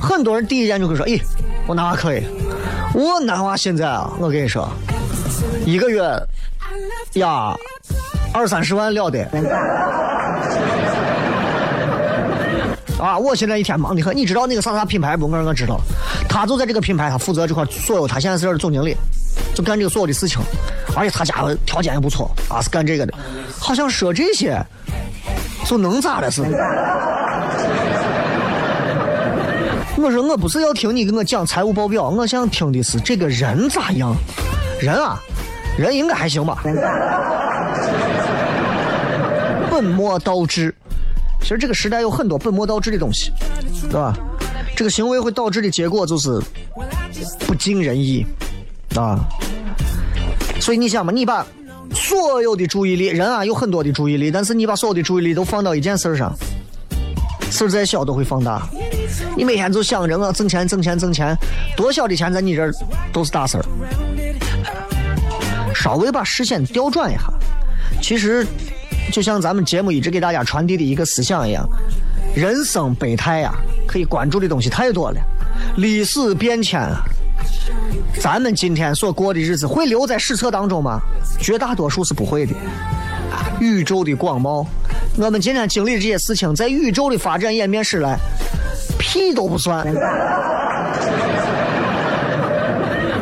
[0.00, 1.20] 很多人第一眼就会说，咦，
[1.66, 2.22] 我男娃可以。
[2.94, 4.68] 我男娃现在啊，我跟你说，
[5.64, 6.02] 一个月
[7.14, 7.54] 呀，
[8.32, 9.24] 二三十万了得。
[13.00, 13.16] 啊！
[13.16, 15.26] 我现在一天忙得很，你知道那个啥啥品牌不？
[15.26, 15.80] 我说我知道，
[16.28, 18.94] 他就在这个品牌，他负责这块所有，他现在是总经理，
[19.54, 20.38] 就干这个所有的事情，
[20.94, 21.34] 而且他家
[21.64, 23.14] 条件也不错啊，是干这个的。
[23.58, 24.62] 好像说这些
[25.64, 26.50] 就能咋的似的。
[30.02, 34.16] 我说我不是要听你给我讲财务报表，我想听的是这个人咋样。
[34.80, 35.20] 人啊，
[35.76, 36.62] 人应该还行吧。
[39.70, 40.74] 本末倒置，
[41.42, 43.30] 其实这个时代有很多本末倒置的东西，
[43.90, 44.14] 对吧？
[44.74, 46.40] 这个行为会导致的结果就是
[47.46, 48.24] 不尽人意，
[48.96, 49.20] 啊。
[50.60, 51.46] 所以你想嘛，你把
[51.94, 56.34] 所有的注意力，人啊有很多的注意力，但是你把所有的注意力都放到一件事儿上，
[57.50, 58.66] 事儿再小都会放大。
[59.36, 61.36] 你每天就想着我挣钱、挣钱、挣钱，
[61.76, 62.72] 多小的钱在你这儿
[63.12, 63.64] 都是大事儿。
[65.74, 67.32] 稍微把视线调转一下，
[68.02, 68.46] 其实
[69.12, 71.66] 就像咱们节目一直给大家传递的一个思想一样，
[72.34, 73.54] 人生百态呀，
[73.86, 75.20] 可以关注的东西太多了，
[75.76, 77.02] 历史变迁啊。
[78.18, 81.00] 咱们今天所过的日子会留在史册当中吗？
[81.40, 82.54] 绝大多数是不会的。
[83.60, 84.66] 宇宙的广袤，
[85.16, 88.18] 我们今天经历这些事情，在宇宙的发展演变史来，
[89.10, 89.84] 屁都不算。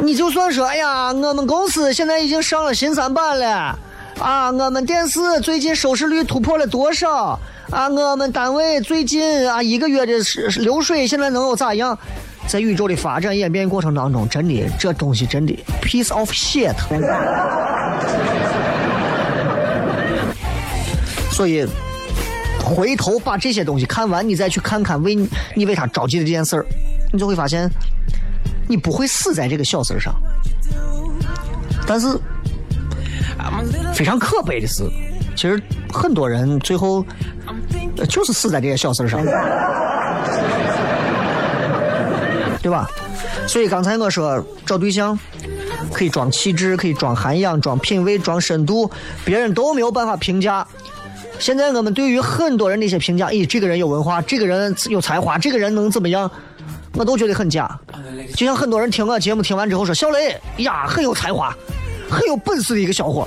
[0.05, 3.79] 你就算说，哎呀，我们公司现在已经上了新三板了，
[4.21, 7.39] 啊，我们电视最近收视率突破了多少？
[7.71, 10.13] 啊，我们单位最近啊一个月的
[10.59, 11.99] 流水现在能有咋样？
[12.47, 16.75] 在宇宙的发展演变过程当中，真的这东西真的 piece of shit。
[21.33, 21.67] 所以
[22.69, 25.17] 回头把这些东西看完，你再去看看为
[25.57, 26.67] 你为他着急的这件事儿，
[27.13, 27.69] 你就会发现，
[28.69, 30.15] 你不会死在这个小事上。
[31.87, 32.07] 但是
[33.95, 34.85] 非常可悲的是，
[35.35, 37.03] 其实很多人最后
[38.09, 39.25] 就是死在这些小事上。
[42.61, 42.87] 对吧？
[43.47, 45.19] 所以刚才我说找对象
[45.93, 48.91] 可以装气质，可以装涵养，装品味，装深度，
[49.25, 50.67] 别人都没有办法评价。
[51.39, 56.31] 现在我们对于很多人的一些评价，咦，这个人有文化，这个人有才华，这个人能怎么样，
[56.95, 57.79] 我都觉得很假。
[58.35, 61.55] 就像很多人听我节目听完之后说，小雷呀，很有才华，
[62.11, 63.27] 很有本事的一个小伙，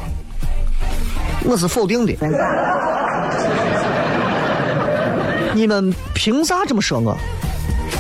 [1.46, 2.14] 我是否定的。
[5.54, 7.16] 你们凭啥这么说我？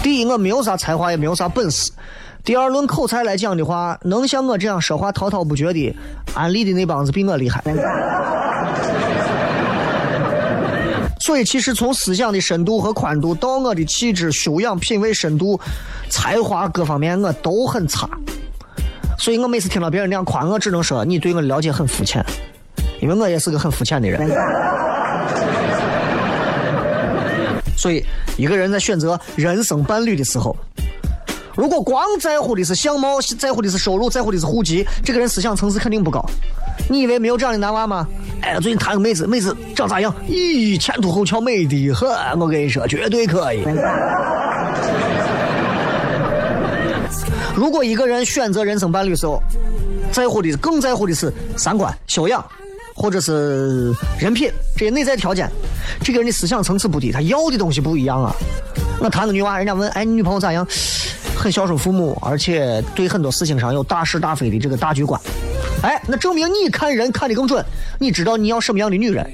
[0.04, 1.91] 第一，我没有啥才华，也没有啥本事。
[2.43, 5.95] 第二，论口才来讲的话，能像我这样说话滔滔不绝的，
[6.34, 7.63] 安利的那帮子比我厉害。
[11.32, 15.58] 所以，其实从思想的深度和宽度，到我的气质、修养、品味深度、
[16.10, 18.06] 才华各方面，我都很差。
[19.17, 22.22] 所以我每次听到别人那样夸我，只能说你对我了解很肤浅，
[23.02, 24.30] 因为我也是个很肤浅的人。
[27.78, 28.04] 所以，
[28.36, 30.54] 一个人在选择人生伴侣的时候，
[31.56, 36.22] 如果光在乎的是相貌，在乎的是收入，在乎的是户籍，这个人思想层次肯定不高。
[36.89, 38.08] 你以为没有这样的男娃吗？
[38.41, 40.13] 哎，最近谈个妹子，妹子长咋样？
[40.28, 42.10] 咦，前凸后翘，美的很。
[42.39, 43.63] 我跟你说，绝对可以。
[47.56, 49.41] 如果一个人选择人生伴侣时候，
[50.12, 52.44] 在乎的更在乎的是三观、修养。
[52.94, 55.50] 或者是人品这些内在条件，
[56.04, 58.36] 这个人的思想层次不低，他要的东西不一样啊。
[59.00, 60.67] 我谈个女娃，人家问，哎，你女朋友咋样？
[61.36, 65.20] 很孝顺父母，而且对很多事情上有大是大非的这个大局观。
[65.84, 67.63] 哎，那证明你看人看的更准，
[68.00, 69.28] 你知道你要什么样的女人。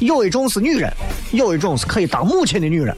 [0.00, 0.92] 有一种是女人，
[1.32, 2.94] 有一种是可以当母亲的女人，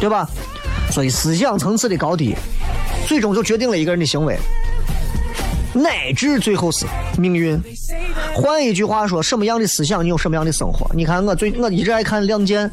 [0.00, 0.28] 对吧？
[0.90, 2.34] 所以思想层次的高低，
[3.06, 4.38] 最终就决定了一个人的行为。
[5.74, 6.86] 乃至最后是
[7.18, 7.60] 命运。
[8.34, 10.90] 换一句话说，什么样的思想，你有什么样的生活。
[10.94, 12.66] 你看我最我一直爱看《亮剑》，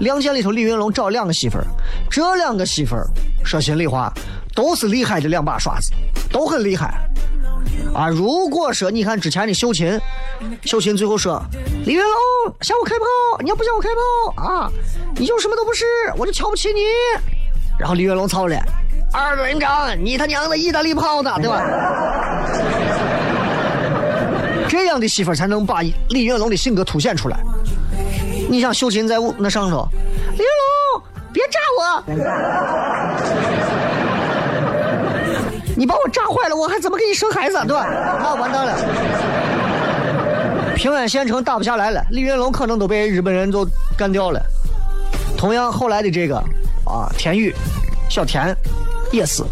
[0.00, 1.64] 亮剑》里头李云龙找两个媳妇儿，
[2.10, 3.06] 这两个媳妇儿
[3.44, 4.12] 说心里话
[4.54, 5.90] 都是厉害的两把刷子，
[6.30, 6.94] 都很厉害
[7.94, 8.08] 啊。
[8.08, 9.98] 如果说你看之前的秀琴，
[10.64, 11.42] 秀琴最后说
[11.84, 12.08] 李云龙
[12.60, 13.04] 向我开炮，
[13.40, 14.00] 你要不向我开炮
[14.42, 14.70] 啊，
[15.16, 15.84] 你就什么都不是，
[16.16, 16.82] 我就瞧不起你。
[17.78, 18.56] 然后李云龙操了。
[19.12, 21.62] 二连长，你他娘的意大利炮的，对吧？
[24.68, 27.38] 这样的媳妇才能把李云龙的性格凸显出来。
[28.48, 29.88] 你想秀琴在那上头，
[30.32, 30.44] 李云
[30.94, 32.02] 龙，别炸我！
[35.76, 37.86] 你把我炸坏了，我还怎么给你生孩子，对吧？
[38.20, 38.74] 那完蛋了，
[40.76, 43.66] 平安县城打不下来了，李云龙可能都被日本人都
[43.96, 44.40] 干掉了。
[45.36, 46.36] 同样，后来的这个
[46.84, 47.54] 啊，田雨，
[48.08, 48.56] 小田。
[49.12, 49.44] 也是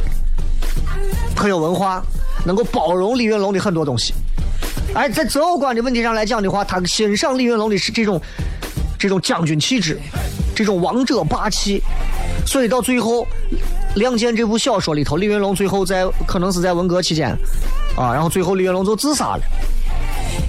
[1.37, 2.03] 很有文化，
[2.45, 4.13] 能够包容李云龙的很多东西。
[4.93, 8.21] 哎，在择偶观的问题上来讲的话，他欣赏李云龙的是这种
[8.99, 10.01] 这种将军气质，
[10.53, 11.81] 这种王者霸气。
[12.45, 13.23] 所以到最后，
[13.95, 17.31] 《亮剑》这部小说里头，李云龙最后在可能是在文革期间
[17.97, 19.43] 啊，然后最后李云龙就自杀了。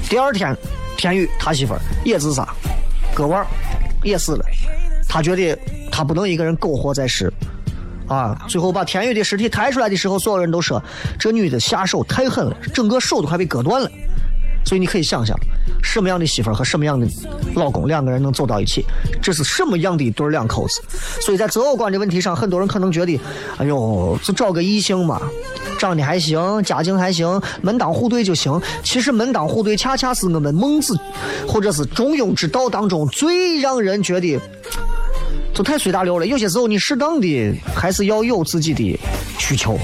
[0.09, 0.55] 第二天，
[0.95, 2.47] 田雨他媳妇儿也自杀，
[3.13, 3.45] 割腕
[4.01, 4.45] 也死了。
[5.09, 5.57] 他觉得
[5.91, 7.31] 他不能一个人苟活在世。
[8.07, 10.81] 啊，最后把田宇的尸体抬出来的时候，所有人都说
[11.17, 13.89] 这女的下手太狠了，整个手都快被割断了。
[14.65, 15.37] 所以你可以想象，
[15.81, 17.07] 什么样的媳妇和什么样的
[17.55, 18.83] 老公，两个人能走到一起，
[19.21, 20.81] 这是什么样的一对两口子。
[21.21, 23.19] 所以在择偶观的问题上，很多人可能觉得，
[23.57, 25.21] 哎呦，就找个异性嘛，
[25.79, 28.59] 长得还行，家境还行，门当户对就行。
[28.83, 30.97] 其实门当户对恰恰是我们孟子
[31.47, 34.39] 或者是中庸之道当中最让人觉得。
[35.53, 38.99] 就太随大流了，有些时候你适当的还是要有自己的
[39.37, 39.77] 需求。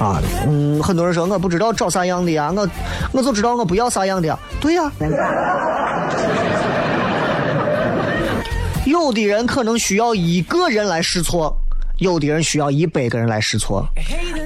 [0.00, 2.68] 啊，嗯，很多人说我不知道找啥样的呀，我
[3.12, 4.38] 我就知道我不要啥样的呀。
[4.60, 4.90] 对呀，
[8.84, 11.56] 有的人可能需要一个人来试错，
[11.98, 13.86] 有的人需要一百个人来试错。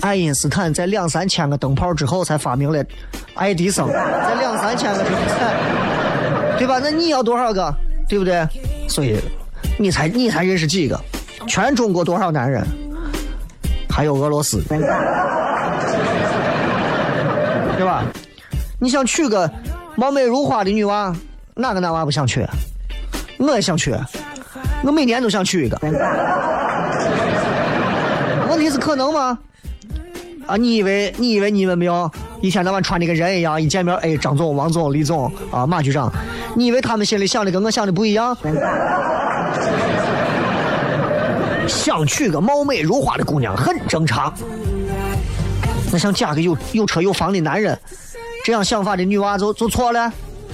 [0.03, 2.85] 爱因斯坦在两三千个灯泡之后才发明了
[3.35, 5.17] 爱迪生，在两三千个之后，
[6.59, 6.79] 对吧？
[6.83, 7.75] 那你要多少个，
[8.07, 8.47] 对不对？
[8.89, 9.17] 所以
[9.79, 11.01] 你才你才认识几个？
[11.47, 12.67] 全中国多少男人？
[13.97, 14.79] 还有俄罗斯，对
[17.83, 18.05] 吧？
[18.79, 19.51] 你想娶个
[19.97, 21.17] 貌美如花的女娃，
[21.55, 22.47] 哪个男娃不想娶？
[23.39, 23.95] 我也想娶，
[24.85, 25.79] 我每年都想娶一个。
[28.51, 29.39] 问题是可能吗？
[30.47, 32.11] 啊，你以为你以为你们没有
[32.43, 36.13] 一天到晚穿的跟人一样，一见面哎，张总、王总、李总啊，马局长，
[36.55, 38.37] 你以为他们心里想的跟我想的不一样？
[41.69, 44.33] 想娶个貌美如花的姑娘很正常，
[45.93, 47.79] 那想嫁个有有车有房的男人，
[48.45, 50.13] 这样想法的女娃就就错了，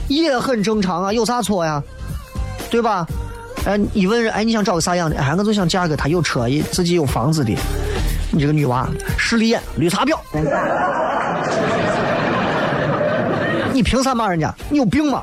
[0.09, 1.83] 也很正常啊，有啥错呀？
[2.71, 3.07] 对吧？
[3.65, 5.17] 哎，一问人，哎，你想找个啥样的？
[5.17, 7.55] 哎，我就想嫁个他有车、自己有房子的。
[8.31, 8.89] 你这个女娃，
[9.19, 10.19] 势利眼、绿茶婊，
[13.73, 14.55] 你凭啥骂人家？
[14.71, 15.23] 你有病吗？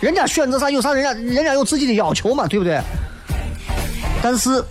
[0.00, 0.92] 人家选择啥有啥？
[0.92, 2.80] 人家人家有自己的要求嘛，对不对？
[4.22, 4.62] 但是。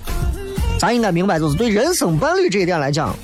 [0.81, 3.15] 咱应该明白，就是对人生伴侣这一点来讲，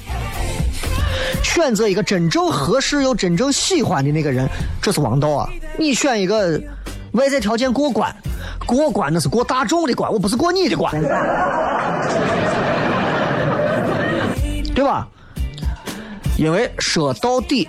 [1.41, 4.47] 选择一个真正合适又真正喜欢的那个人，
[4.79, 5.49] 这是王道啊！
[5.75, 6.61] 你选一个
[7.13, 8.15] 外在条件过关，
[8.67, 11.01] 过关那是过大众的关，我不是过你的关，
[14.75, 15.07] 对吧？
[16.37, 17.67] 因为说到底，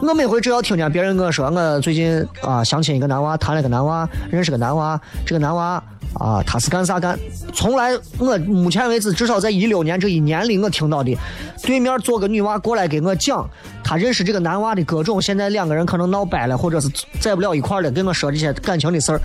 [0.00, 5.82] 我每回只要听见别人跟我说，我最近啊相亲一个男娃，谈了个男娃，认识个男娃，这个男娃。
[6.14, 7.18] 啊，他是干啥干？
[7.52, 11.16] 从来我目前为止，至少在一六年这一年里，我听到的，
[11.62, 13.48] 对面坐个女娃过来给我讲，
[13.82, 16.88] 他认识这个男娃的各种，现在两个人可能闹掰了，或者是
[17.20, 19.20] 在不了一块了，跟我说这些感情的事儿。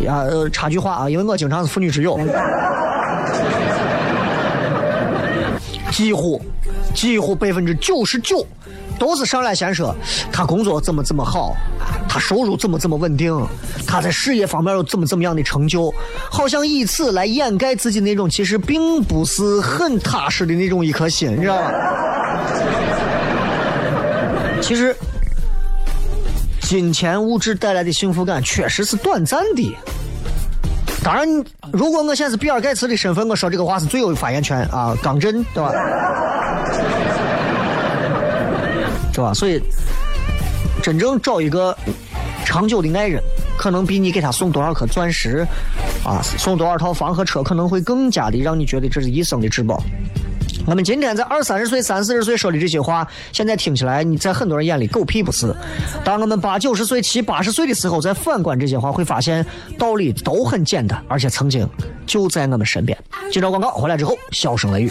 [0.00, 2.18] 呀，插句话啊，因为我经常是妇女之友，
[5.90, 6.40] 几乎
[6.94, 8.46] 几乎百分之九十九。
[9.00, 9.96] 都是上来先说
[10.30, 11.56] 他工作怎么怎么好，
[12.06, 13.34] 他收入怎么怎么稳定，
[13.86, 15.92] 他在事业方面有怎么怎么样的成就，
[16.30, 21.72] 好像以此来掩盖自己那种其实并不是很踏实的那种一颗心，你知道吧？
[24.60, 24.94] 其实，
[26.60, 29.76] 金钱物质带来的幸福感确实是短暂的。
[31.02, 31.26] 当然，
[31.72, 35.72] 如果我现在是比尔盖茨的身份，我说这个话是最有发言权啊，刚正，对吧？
[39.20, 39.34] 是吧？
[39.34, 39.60] 所以，
[40.82, 41.76] 真正找一个
[42.44, 43.22] 长久的爱人，
[43.58, 45.46] 可能比你给他送多少颗钻石，
[46.02, 49.82] 啊，送多少套房和车，可能会更加的让你觉得这是一生的至宝。
[50.66, 55.54] 我们今天在二三十岁、三四十岁说的这些话，现在听起来你在很多人眼里狗屁不是。
[56.04, 59.44] 当我们八九十岁、七八十岁的时候，再反观这些话，会发现
[59.78, 61.68] 道理都很简单，而且曾经
[62.06, 62.96] 就在我们身边。
[63.30, 64.90] 接着广告回来之后，笑声雷雨。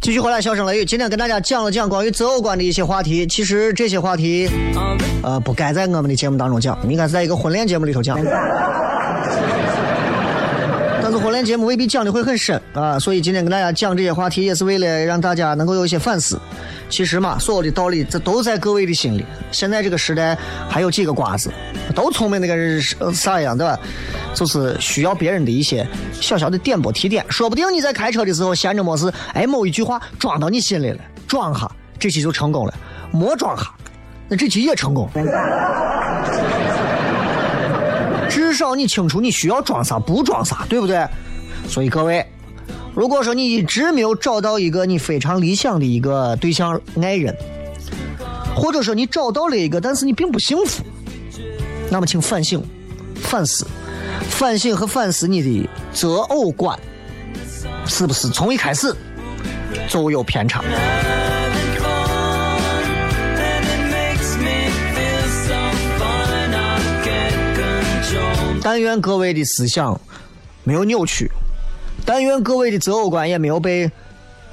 [0.00, 0.84] 继续回来，笑声雷雨。
[0.84, 3.26] 今天跟大家讲了讲关于择偶观的一些话题。
[3.26, 4.48] 其实这些话题，
[5.24, 8.16] 呃，不该在我们的节目当中讲，应该是在一个婚恋节目里头讲。
[11.44, 16.38] 节目未必讲的会很深啊，所以今天跟大家讲这些话题，也是为了让大家能够有一些反思。
[16.88, 19.24] 其实嘛，所有的道理这都在各位的心里。
[19.50, 20.36] 现在这个时代
[20.68, 21.50] 还有几个瓜子，
[21.94, 22.80] 都聪明的跟
[23.14, 23.78] 啥一样，对吧？
[24.34, 32.74] 就是需要别人的一些小小的点拨提点，说不定你在开车的时候闲着没事，哎，某一句话装到你心里了，装哈，这期就成功了；
[33.12, 33.74] 没装哈，
[34.28, 35.08] 那这期也成功。
[38.28, 41.06] 至少你清楚你需要装啥，不装啥，对不对？
[41.72, 42.22] 所以各位，
[42.94, 47.34] 如果说你一直没有找到一个你非常理想的一个对象爱人，
[48.54, 50.84] 或者说你找到了一个，但是你并不幸福，
[51.90, 52.62] 那么请反省、
[53.22, 53.66] 反思、
[54.28, 56.78] 反省和反思你的择偶观，
[57.86, 58.94] 是不是从一开始
[59.88, 60.62] 就有偏差？
[68.62, 69.98] 但愿各位的思想
[70.64, 71.28] 没有扭曲，
[72.04, 73.90] 但愿各位的择偶观也没有被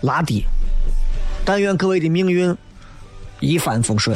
[0.01, 0.45] 拉低，
[1.43, 2.55] 但愿各位的命运
[3.39, 4.15] 一帆风顺。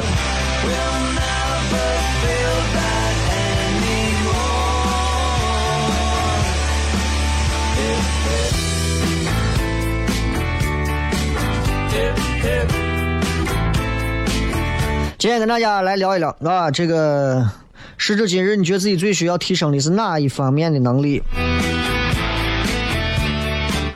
[15.18, 17.50] 今天跟大家来聊一聊啊，这个
[17.96, 21.22] 时至今日，你觉得自己最需要提升的是哪一方面的能力？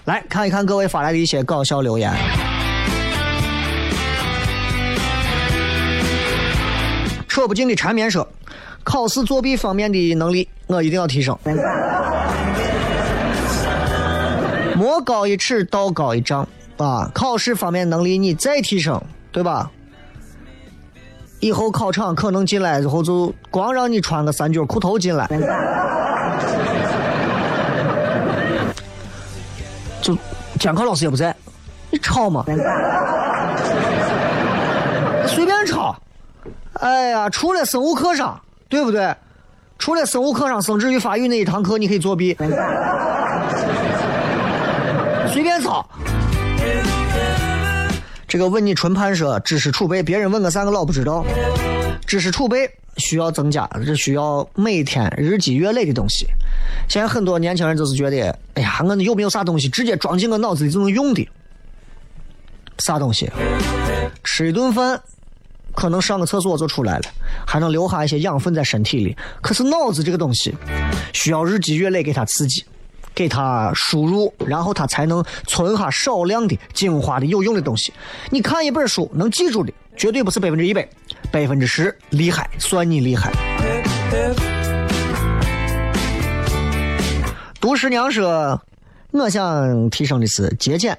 [0.09, 2.11] 来看一看各位发来的一些搞笑留言。
[7.29, 8.27] 扯不尽的缠绵说，
[8.83, 11.39] 考试作弊方面的能力我一定要提升。
[14.75, 16.49] 魔高一尺，道高一丈
[16.79, 17.11] 啊！
[17.13, 18.99] 考试方面能力你再提升，
[19.31, 19.71] 对吧？
[21.41, 25.27] 以后考场可能进来之后就光让你穿个三角裤头进来，
[30.59, 31.35] 监考老师也不在，
[31.91, 32.45] 你抄嘛，
[35.27, 35.97] 随便抄。
[36.81, 38.39] 哎呀，除了生物课上，
[38.69, 39.15] 对不对？
[39.79, 42.37] 除了生物课上生殖与发育那一堂课你可以作弊，
[45.33, 45.87] 随便抄。
[48.29, 51.25] 这个问你纯盘说知识储备，别人问个啥个老不知道。
[52.07, 56.27] 知识储备需要增加，这需要每天日积月累的东西。
[56.91, 61.27] 现在很多年轻人就是觉得，哎呀，我有没有啥东西直接装进我脑子里就能用的？
[62.79, 63.31] 啥东西？
[64.23, 65.01] 吃一顿饭，
[65.75, 67.05] 可能上个厕所就出来了，
[67.47, 69.17] 还能留下一些养分在身体里。
[69.41, 70.55] 可是脑子这个东西，
[71.15, 72.63] 需要日积月累给它刺激。
[73.15, 77.93] 给他输入，然后他才能存下少量的精华的有用的东西。
[78.31, 80.89] 你看一本书能记住的，绝对不是百分之一百，
[81.31, 83.33] 百分之十厉害，算你厉害。
[87.61, 88.61] 毒师娘说
[89.11, 90.97] ：“我想提升的是节俭，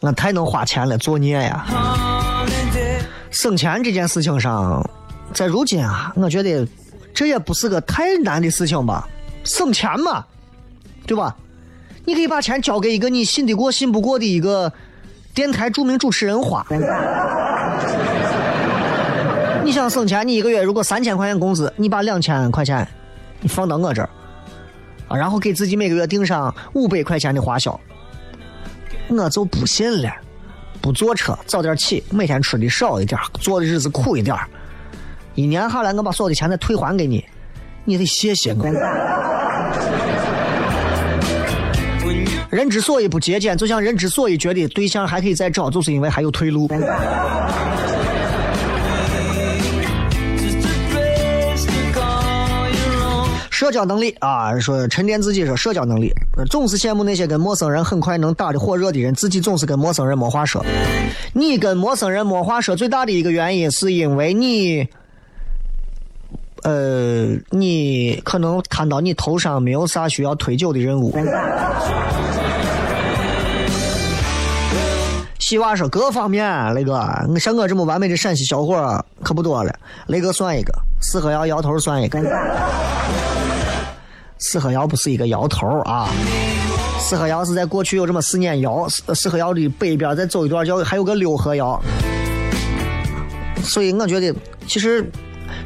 [0.00, 1.64] 我太能花钱了，作孽呀！
[3.30, 4.88] 省钱这件事情上，
[5.32, 6.66] 在如今啊，我觉得
[7.14, 9.08] 这也不是个太难的事情吧。”
[9.44, 10.24] 省钱嘛，
[11.06, 11.36] 对吧？
[12.06, 14.72] 你可以把钱交给一个你信得过、信不过的一个
[15.34, 16.66] 电台著名主持人花。
[19.64, 22.86] 你想省钱，你一个月如果三千块钱工资，你把两千块钱
[23.40, 24.08] 你放到我这儿
[25.08, 27.78] 啊，然后给自己每个月定上五百块钱的花销，
[29.08, 30.10] 我就不信了。
[30.82, 34.36] 不坐车，早点起，每天吃的少一点，过的日子苦一点，
[35.34, 37.24] 一年下来我把所有的钱再退还给你。
[37.84, 38.64] 你得谢谢我。
[42.50, 46.68] 人之所以不节俭，就像人之所以觉得对象还可以再找，就是因为还有退路。
[53.50, 56.14] 社交能力啊，说沉淀自己说社交能力，
[56.48, 60.64] 总是羡慕那些跟陌生人很快能打得火热的人，自己总是跟陌生人没话说。
[61.32, 64.88] 你跟陌生人没话说，最大的一个原因是因为你。
[66.64, 71.14] 呃，你可能看到你头上没有啥需要推酒的任务。
[75.38, 76.98] 西娃说各方面，雷哥，
[77.38, 79.78] 像我这么完美的陕西小伙可不多了。
[80.06, 82.18] 雷哥算一个，四合窑摇头算一个。
[84.40, 86.08] 四合窑不是一个摇头啊，
[86.98, 91.78] 四合窑是在过去有这么四年窑，四四合窑的北边再走一段叫还有个六合窑。
[93.62, 94.34] 所以我觉得
[94.66, 95.06] 其实。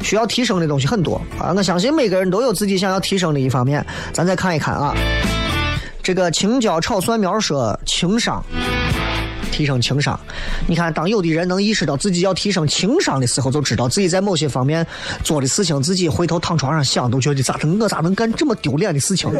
[0.02, 1.52] 需要提升的东西很多啊！
[1.56, 3.84] 我相信每个人都有自己想要提升的一方面。
[4.12, 4.94] 咱再看一看啊，
[6.02, 8.42] 这个青椒炒蒜苗说情商，
[9.50, 10.18] 提升情商。
[10.66, 14.86] 你看，当有的人能意识到自己要提升情商的时候，就知道自己在某些方面
[15.22, 19.30] 做的事情，自己回头躺床上想，都觉得咋的，我咋能干这么丢脸的事情？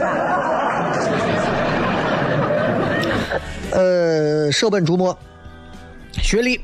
[3.70, 5.16] 呃，舍本逐末，
[6.22, 6.59] 学历，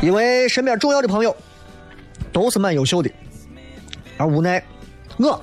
[0.00, 1.36] 因为身边重要的朋友
[2.34, 3.08] 都是蛮优秀的，
[4.16, 4.60] 而无奈
[5.18, 5.40] 我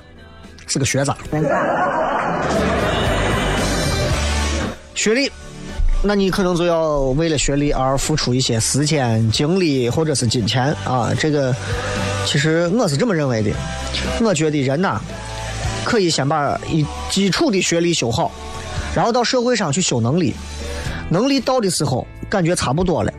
[0.67, 1.15] 是个学渣。
[4.93, 5.31] 学历，
[6.03, 11.13] 那你可能就要为了学历而付出一些时间、精力或者是金钱啊。
[11.17, 11.55] 这个
[12.25, 13.51] 其实我是这么认为的，
[14.21, 14.99] 我觉得人呐，
[15.85, 18.29] 可以先把一基础的学历修好，
[18.93, 20.35] 然后到社会上去修能力。
[21.09, 23.13] 能力到的时候，感觉差不多了，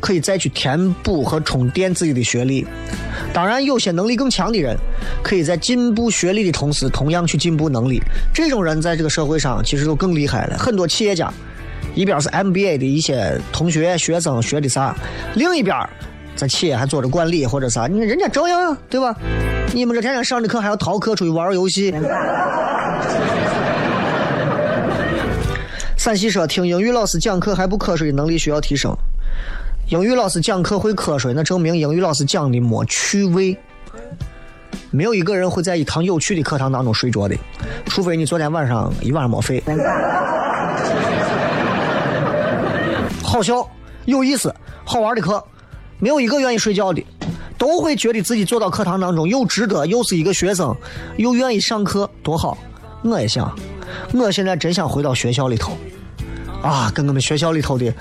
[0.00, 2.66] 可以再去填补和充电自己的学历。
[3.34, 4.76] 当然，有些能力更强的人，
[5.22, 8.00] 可以在进步学历的同时，同样去进步能力。
[8.34, 10.58] 这种人在这个社会上其实就更厉害了。
[10.58, 11.32] 很多企业家，
[11.94, 14.94] 一边是 MBA 的一些同学学生学的啥，
[15.34, 15.74] 另一边
[16.36, 19.16] 在企业还做着管理或者啥，你看人家照样对吧？
[19.74, 21.94] 你们这天天上的课还要逃课出去玩游戏。
[25.96, 28.94] 陕西说听英语老师讲课还不瞌睡能力需要提升。
[29.88, 33.56] 英语老师讲课会瞌睡，那证明英语老师讲的没趣味。
[34.90, 37.36] 没有一个人会在一堂有趣的课堂当中睡着的，
[37.86, 39.62] 除非你昨天晚上一晚上没睡。
[43.22, 43.66] 好笑、
[44.04, 44.54] 有意思、
[44.84, 45.42] 好玩的课，
[45.98, 47.04] 没有一个愿意睡觉的，
[47.58, 50.74] 都会觉得自己坐到课堂当中又值得，又是一个学生，
[51.16, 52.56] 又愿意上课，多好。
[53.02, 53.54] 我也想，
[54.14, 55.76] 我现在真想回到学校里头，
[56.62, 57.92] 啊，跟我们学校里头的。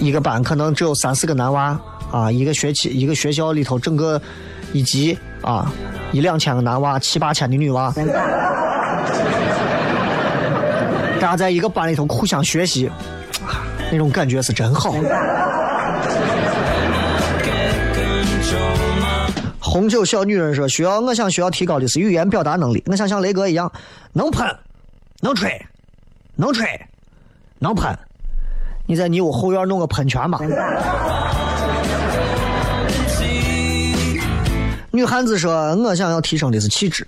[0.00, 1.78] 一个班可能只有三四个男娃
[2.10, 4.20] 啊，一个学期一个学校里头整个
[4.72, 5.70] 一级啊
[6.10, 7.92] 一两千个男娃，七八千的女娃，
[11.20, 12.90] 大家在一个班里头互相学习，
[13.92, 14.94] 那种感觉是真好。
[19.60, 23.70] 红酒小女人说：“需要我想需要提高的是语言表达能力，我想像雷哥一样
[24.14, 24.44] 能喷，
[25.20, 25.64] 能吹，
[26.34, 26.66] 能吹，
[27.60, 27.96] 能喷。”
[28.90, 30.40] 你在你屋后院弄个喷泉吧。
[34.90, 37.06] 女汉子说：“我想要提升的是气质，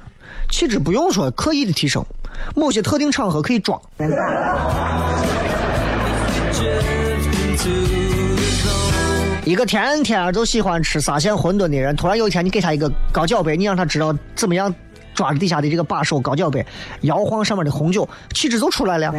[0.49, 2.07] 气质不用说刻意的提升，
[2.55, 3.83] 某些特定场合可以装。”
[9.45, 14.73] 一个天天都喜欢吃沙县馄饨的人，突然有一天你给他一个高脚杯，你让他知道怎么样
[15.15, 16.65] 抓着底下的这个把手高脚杯，
[17.01, 19.13] 摇晃上面的红酒，气质就出来了。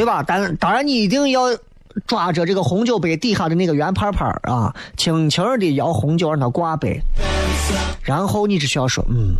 [0.00, 0.24] 对吧？
[0.26, 1.42] 但当然，你一定要
[2.06, 6.98] 抓着这个红酒杯底下的那个圆盘盘啊，轻轻的摇红酒，让它挂杯。
[8.00, 9.36] 然后你只需要说：“嗯，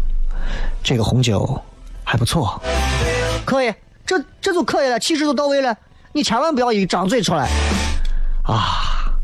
[0.83, 1.59] 这个红酒
[2.05, 2.61] 还不错，
[3.47, 3.73] 可以，
[4.05, 5.75] 这这就可以了，气质就到位了。
[6.13, 7.49] 你千万不要一张嘴出来
[8.45, 9.17] 啊，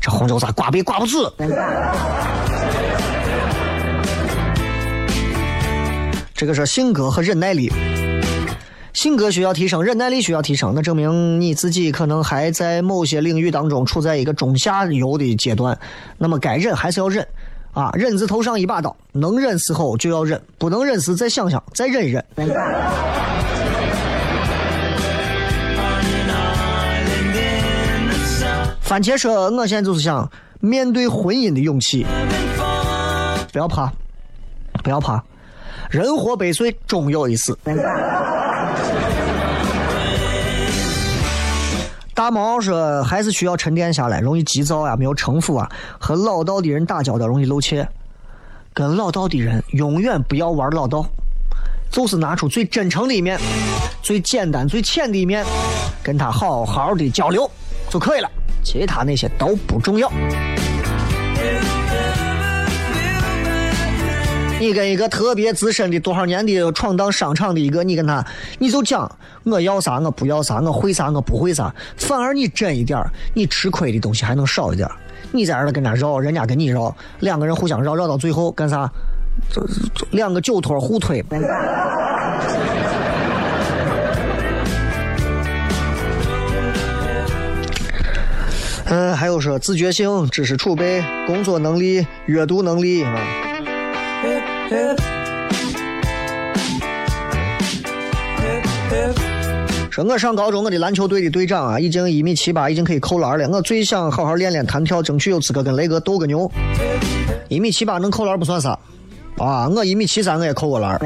[0.00, 1.30] 这红酒咋挂杯挂不住？
[6.34, 7.70] 这个是性格和忍耐力。
[9.04, 15.78] 性格需要提升，忍耐力需要提升，那证明你自己可能还在某些领域当中处在一个中下游的阶段。
[16.16, 17.22] 那么该忍还是要忍，
[17.74, 22.24] 啊，忍字头上一把刀，能忍时候就要忍，不能忍时再想想，再忍一忍。
[28.80, 30.26] 番茄说：“我现在就是想
[30.60, 32.06] 面对婚姻的勇气，
[33.52, 33.92] 不要怕，
[34.82, 35.22] 不要怕，
[35.90, 37.54] 人活百岁，终有一死。”
[42.14, 47.86] 大毛说：“还是需要沉淀下来，容易急躁啊，没有城府啊，和老道的人打交道容易露怯。
[48.72, 51.04] 跟老道的人永远不要玩老道，
[51.90, 53.38] 就是拿出最真诚的一面，
[54.00, 55.44] 最简单、最浅的一面，
[56.04, 57.50] 跟他好好的交流
[57.90, 58.30] 就可以了，
[58.62, 60.08] 其他那些都不重要。”
[64.64, 68.26] 你跟一个特别资深的多少年的闯荡商场的一个，你跟他，
[68.58, 72.98] 你就讲我要啥，我不要啥，我会啥，我不会啥，反而你真一点
[73.34, 74.88] 你吃亏的东西还能少一点
[75.32, 78.90] 你在这跟他绕，人家跟你绕，两个人互相绕，绕到最后干啥？
[80.12, 81.22] 两个酒托互推。
[88.86, 93.20] 嗯，还有说自觉性、知识储备、工作能力、阅读能力啊。
[99.94, 103.48] 说我上高中，我的篮球队的队长啊，已经一米七八，已经可以扣篮了。
[103.48, 106.50] 我最想好好练练弹跳，争取有资格跟雷哥斗个牛。
[107.46, 108.76] 一米七八能扣篮不算啥，
[109.38, 110.98] 啊，我一米七三我也扣过篮。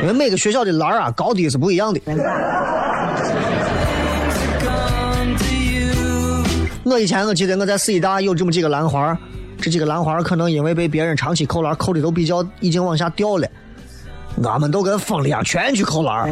[0.00, 2.00] 因为每个学校的篮啊高低是不一样的。
[6.84, 9.14] 我以前我记得我在四医大有这么几个篮花，
[9.60, 13.46] 这几个篮花可能因为被别人长期扣篮扣的都比较已经往下掉了，
[14.42, 16.30] 我们都跟疯了一样全去扣篮儿。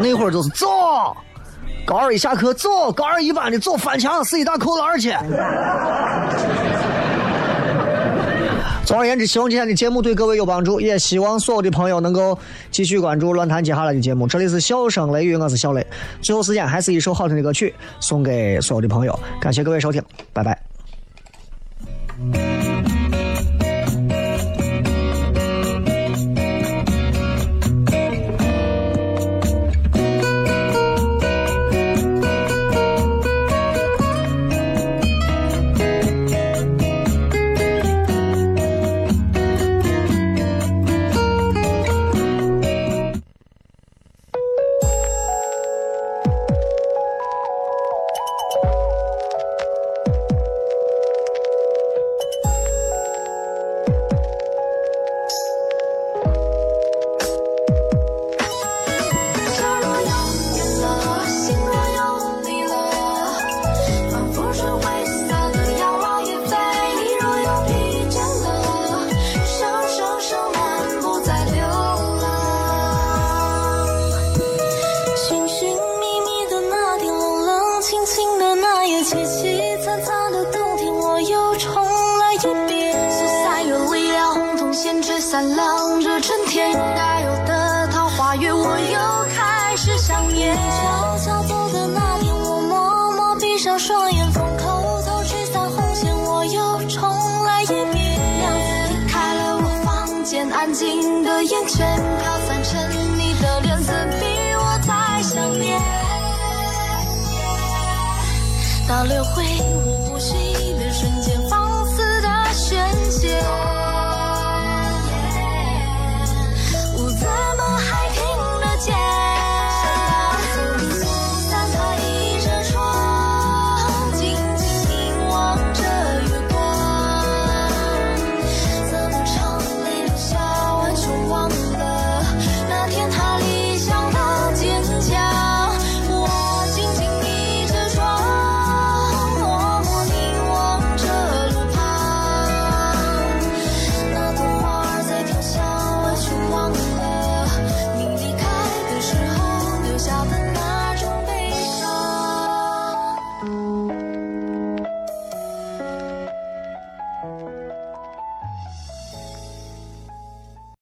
[0.00, 0.66] 那会儿就是走，
[1.86, 5.14] 高二一下课走，高二一班的走翻墙，四一大扣篮儿去。
[8.84, 12.38] 总而言之，希望今天的节目对各位有帮助，也希望所有的朋友能够
[12.70, 14.26] 继续关注乱谈接下来的节目。
[14.26, 15.86] 这里是笑声雷雨，我是小雷。
[16.20, 20.02] 最后时间还是一首好听的歌曲送给所有的朋友，感谢各位收听，
[20.34, 20.62] 拜拜。